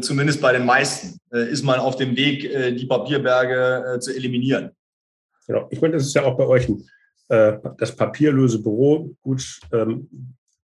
[0.00, 2.42] zumindest bei den meisten ist man auf dem Weg,
[2.76, 4.72] die Papierberge zu eliminieren.
[5.46, 5.68] Genau.
[5.70, 6.84] Ich meine, das ist ja auch bei euch ein
[7.30, 10.08] äh, das papierlose Büro, gut, ähm,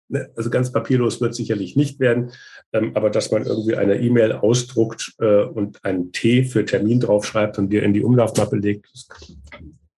[0.10, 2.32] ne, also ganz papierlos wird sicherlich nicht werden,
[2.74, 7.58] ähm, aber dass man irgendwie eine E-Mail ausdruckt äh, und einen T für Termin draufschreibt
[7.58, 8.88] und dir in die Umlaufmappe legt,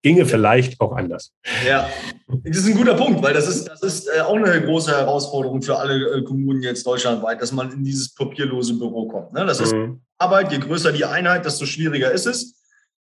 [0.04, 1.34] ginge vielleicht auch anders.
[1.66, 1.90] Ja,
[2.28, 5.64] das ist ein guter Punkt, weil das ist, das ist äh, auch eine große Herausforderung
[5.64, 9.34] für alle Kommunen jetzt deutschlandweit, dass man in dieses papierlose Büro kommt.
[9.34, 9.44] Ne?
[9.44, 10.02] Das ist mhm.
[10.20, 12.63] Arbeit, je größer die Einheit, desto schwieriger ist es.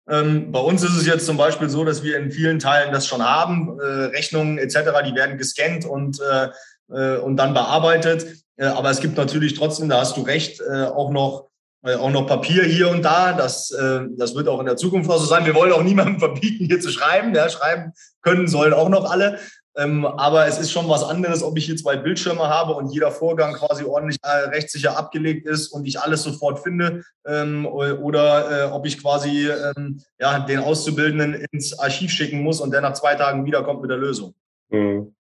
[0.09, 3.07] Ähm, bei uns ist es jetzt zum Beispiel so, dass wir in vielen Teilen das
[3.07, 3.79] schon haben.
[3.81, 6.49] Äh, Rechnungen etc., die werden gescannt und, äh,
[6.95, 8.27] äh, und dann bearbeitet.
[8.57, 11.49] Äh, aber es gibt natürlich trotzdem, da hast du recht, äh, auch noch
[11.85, 13.33] äh, auch noch Papier hier und da.
[13.33, 15.47] Das, das wird auch in der Zukunft noch so sein.
[15.47, 17.35] Wir wollen auch niemandem verbieten, hier zu schreiben.
[17.35, 17.93] Ja, schreiben
[18.23, 19.39] können sollen auch noch alle.
[19.79, 23.11] Ähm, aber es ist schon was anderes, ob ich hier zwei Bildschirme habe und jeder
[23.11, 28.71] Vorgang quasi ordentlich äh, rechtssicher abgelegt ist und ich alles sofort finde ähm, oder äh,
[28.73, 33.15] ob ich quasi ähm, ja, den Auszubildenden ins Archiv schicken muss und der nach zwei
[33.17, 34.35] Tagen wiederkommt mit der Lösung.
[34.71, 35.15] Mhm.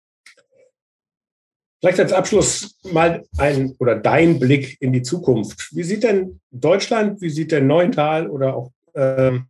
[1.81, 5.69] Vielleicht als Abschluss mal ein oder dein Blick in die Zukunft.
[5.75, 9.47] Wie sieht denn Deutschland, wie sieht denn Neuental oder auch ähm,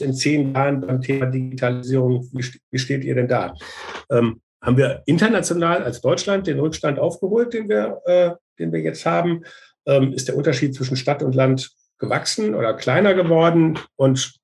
[0.00, 3.54] in zehn Jahren beim Thema Digitalisierung, wie, steht ihr denn da?
[4.10, 9.06] Ähm, haben wir international als Deutschland den Rückstand aufgeholt, den wir, äh, den wir jetzt
[9.06, 9.44] haben?
[9.86, 13.78] Ähm, ist der Unterschied zwischen Stadt und Land gewachsen oder kleiner geworden?
[13.96, 14.34] Und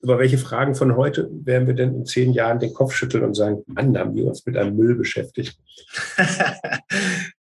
[0.00, 3.34] über welche Fragen von heute werden wir denn in zehn Jahren den Kopf schütteln und
[3.34, 5.58] sagen, Mann, haben wir uns mit einem Müll beschäftigt?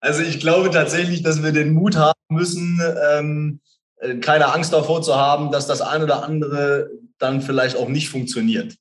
[0.04, 2.78] Also ich glaube tatsächlich, dass wir den Mut haben müssen,
[3.10, 3.73] ähm, äh,
[4.20, 8.74] keine Angst davor zu haben, dass das eine oder andere dann vielleicht auch nicht funktioniert.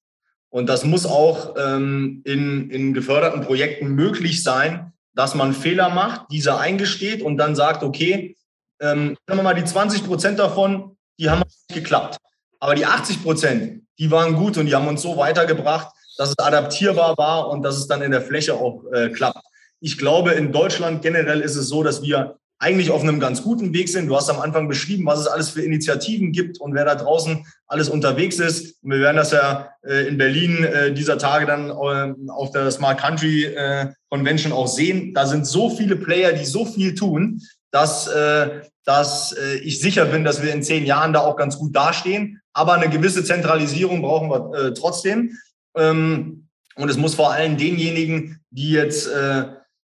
[0.49, 6.27] Und das muss auch ähm, in, in geförderten Projekten möglich sein, dass man Fehler macht,
[6.31, 8.35] diese eingesteht und dann sagt, okay,
[8.79, 11.43] ähm, sagen wir mal, die 20 Prozent davon, die haben
[11.73, 12.17] geklappt.
[12.59, 16.39] Aber die 80 Prozent, die waren gut und die haben uns so weitergebracht, dass es
[16.39, 19.39] adaptierbar war und dass es dann in der Fläche auch äh, klappt.
[19.79, 23.73] Ich glaube, in Deutschland generell ist es so, dass wir eigentlich auf einem ganz guten
[23.73, 24.07] Weg sind.
[24.07, 27.45] Du hast am Anfang beschrieben, was es alles für Initiativen gibt und wer da draußen
[27.67, 28.81] alles unterwegs ist.
[28.81, 32.71] Und wir werden das ja äh, in Berlin äh, dieser Tage dann äh, auf der
[32.71, 35.13] Smart Country äh, Convention auch sehen.
[35.13, 37.41] Da sind so viele Player, die so viel tun,
[37.71, 41.57] dass, äh, dass äh, ich sicher bin, dass wir in zehn Jahren da auch ganz
[41.57, 42.39] gut dastehen.
[42.53, 45.37] Aber eine gewisse Zentralisierung brauchen wir trotzdem.
[45.75, 49.09] Ähm, und es muss vor allem denjenigen, die jetzt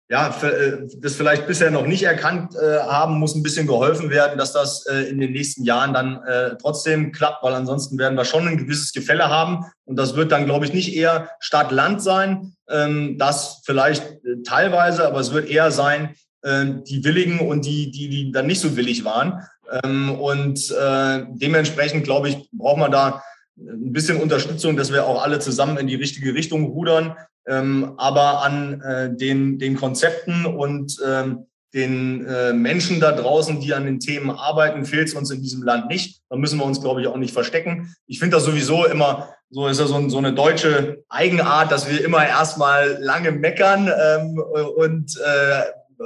[0.10, 4.38] ja, äh, das vielleicht bisher noch nicht erkannt äh, haben, muss ein bisschen geholfen werden,
[4.38, 6.22] dass das äh, in den nächsten Jahren dann
[6.62, 9.66] trotzdem klappt, weil ansonsten werden wir schon ein gewisses Gefälle haben.
[9.86, 15.20] Und das wird dann, glaube ich, nicht eher Stadt-Land sein, ähm, das vielleicht teilweise, aber
[15.20, 19.42] es wird eher sein, die Willigen und die, die, die dann nicht so willig waren.
[19.84, 23.24] Ähm, und dementsprechend, glaube ich, braucht man da
[23.58, 27.16] ein bisschen Unterstützung, dass wir auch alle zusammen in die richtige Richtung rudern
[27.48, 33.74] ähm, aber an äh, den, den Konzepten und ähm, den äh, Menschen da draußen, die
[33.74, 36.22] an den Themen arbeiten, fehlt es uns in diesem Land nicht.
[36.30, 37.94] Da müssen wir uns, glaube ich, auch nicht verstecken.
[38.06, 42.04] Ich finde das sowieso immer, so ist ja so, so, eine deutsche Eigenart, dass wir
[42.06, 44.40] immer erstmal lange meckern ähm,
[44.78, 45.62] und äh,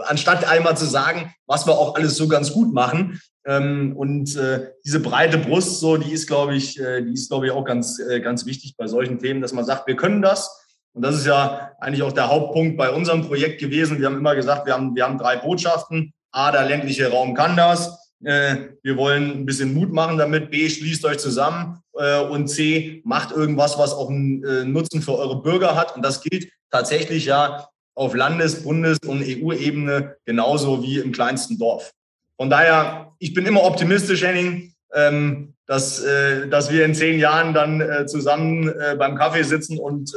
[0.06, 3.20] anstatt einmal zu sagen, was wir auch alles so ganz gut machen.
[3.46, 7.48] Ähm, und äh, diese breite Brust, so, die ist, glaube ich, äh, die ist, glaube
[7.48, 10.66] ich, auch ganz, äh, ganz wichtig bei solchen Themen, dass man sagt, wir können das
[10.98, 14.00] und das ist ja eigentlich auch der Hauptpunkt bei unserem Projekt gewesen.
[14.00, 16.12] Wir haben immer gesagt, wir haben, wir haben drei Botschaften.
[16.32, 18.12] A, der ländliche Raum kann das.
[18.26, 20.50] äh, wir wollen ein bisschen Mut machen damit.
[20.50, 21.84] B, schließt euch zusammen.
[21.93, 25.95] Äh, und C, macht irgendwas, was auch einen äh, Nutzen für eure Bürger hat.
[25.95, 31.91] Und das gilt tatsächlich ja auf Landes-, Bundes- und EU-Ebene genauso wie im kleinsten Dorf.
[32.38, 36.01] Von daher, ich bin immer optimistisch, Henning, ähm, dass,
[36.49, 40.13] dass wir in zehn Jahren dann zusammen beim Kaffee sitzen und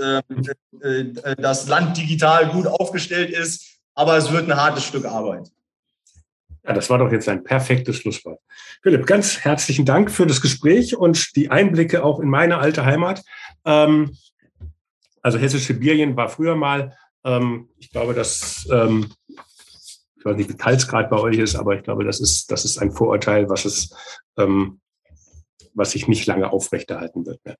[1.38, 3.80] das Land digital gut aufgestellt ist.
[3.94, 5.50] Aber es wird ein hartes Stück Arbeit.
[6.64, 8.38] Ja, das war doch jetzt ein perfektes Schlusswort.
[8.82, 13.22] Philipp, ganz herzlichen Dank für das Gespräch und die Einblicke auch in meine alte Heimat.
[13.64, 14.16] Ähm,
[15.22, 20.56] also hessische Birien war früher mal, ähm, ich glaube, dass, ähm, ich weiß nicht, wie
[20.56, 23.64] kalt es bei euch ist, aber ich glaube, das ist, das ist ein Vorurteil, was
[23.64, 23.94] es,
[24.38, 24.80] ähm,
[25.74, 27.44] was sich nicht lange aufrechterhalten wird.
[27.44, 27.56] Mehr.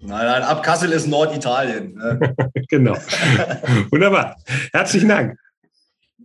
[0.00, 1.94] Nein, nein, ab Kassel ist Norditalien.
[1.94, 2.34] Ne?
[2.68, 2.94] genau.
[3.90, 4.36] Wunderbar.
[4.72, 5.38] Herzlichen Dank.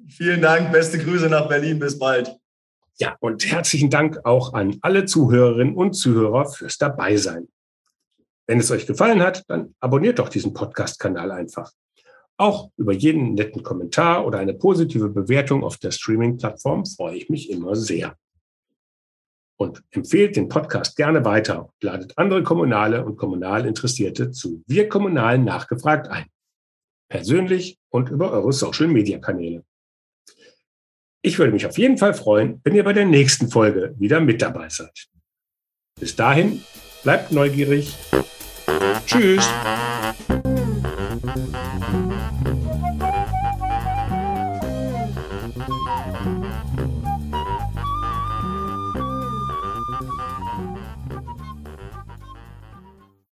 [0.08, 2.36] Vielen Dank, beste Grüße nach Berlin, bis bald.
[2.98, 7.48] Ja, und herzlichen Dank auch an alle Zuhörerinnen und Zuhörer fürs Dabeisein.
[8.46, 11.72] Wenn es euch gefallen hat, dann abonniert doch diesen Podcast-Kanal einfach.
[12.36, 17.50] Auch über jeden netten Kommentar oder eine positive Bewertung auf der Streaming-Plattform freue ich mich
[17.50, 18.16] immer sehr.
[19.62, 25.44] Und empfehlt den Podcast gerne weiter und ladet andere Kommunale und Kommunalinteressierte zu Wir Kommunalen
[25.44, 26.28] nachgefragt ein.
[27.10, 29.66] Persönlich und über eure Social-Media-Kanäle.
[31.22, 34.42] Ich würde mich auf jeden Fall freuen, wenn ihr bei der nächsten Folge wieder mit
[34.42, 35.10] dabei seid.
[36.00, 36.64] Bis dahin,
[37.04, 37.98] bleibt neugierig.
[39.06, 39.46] Tschüss.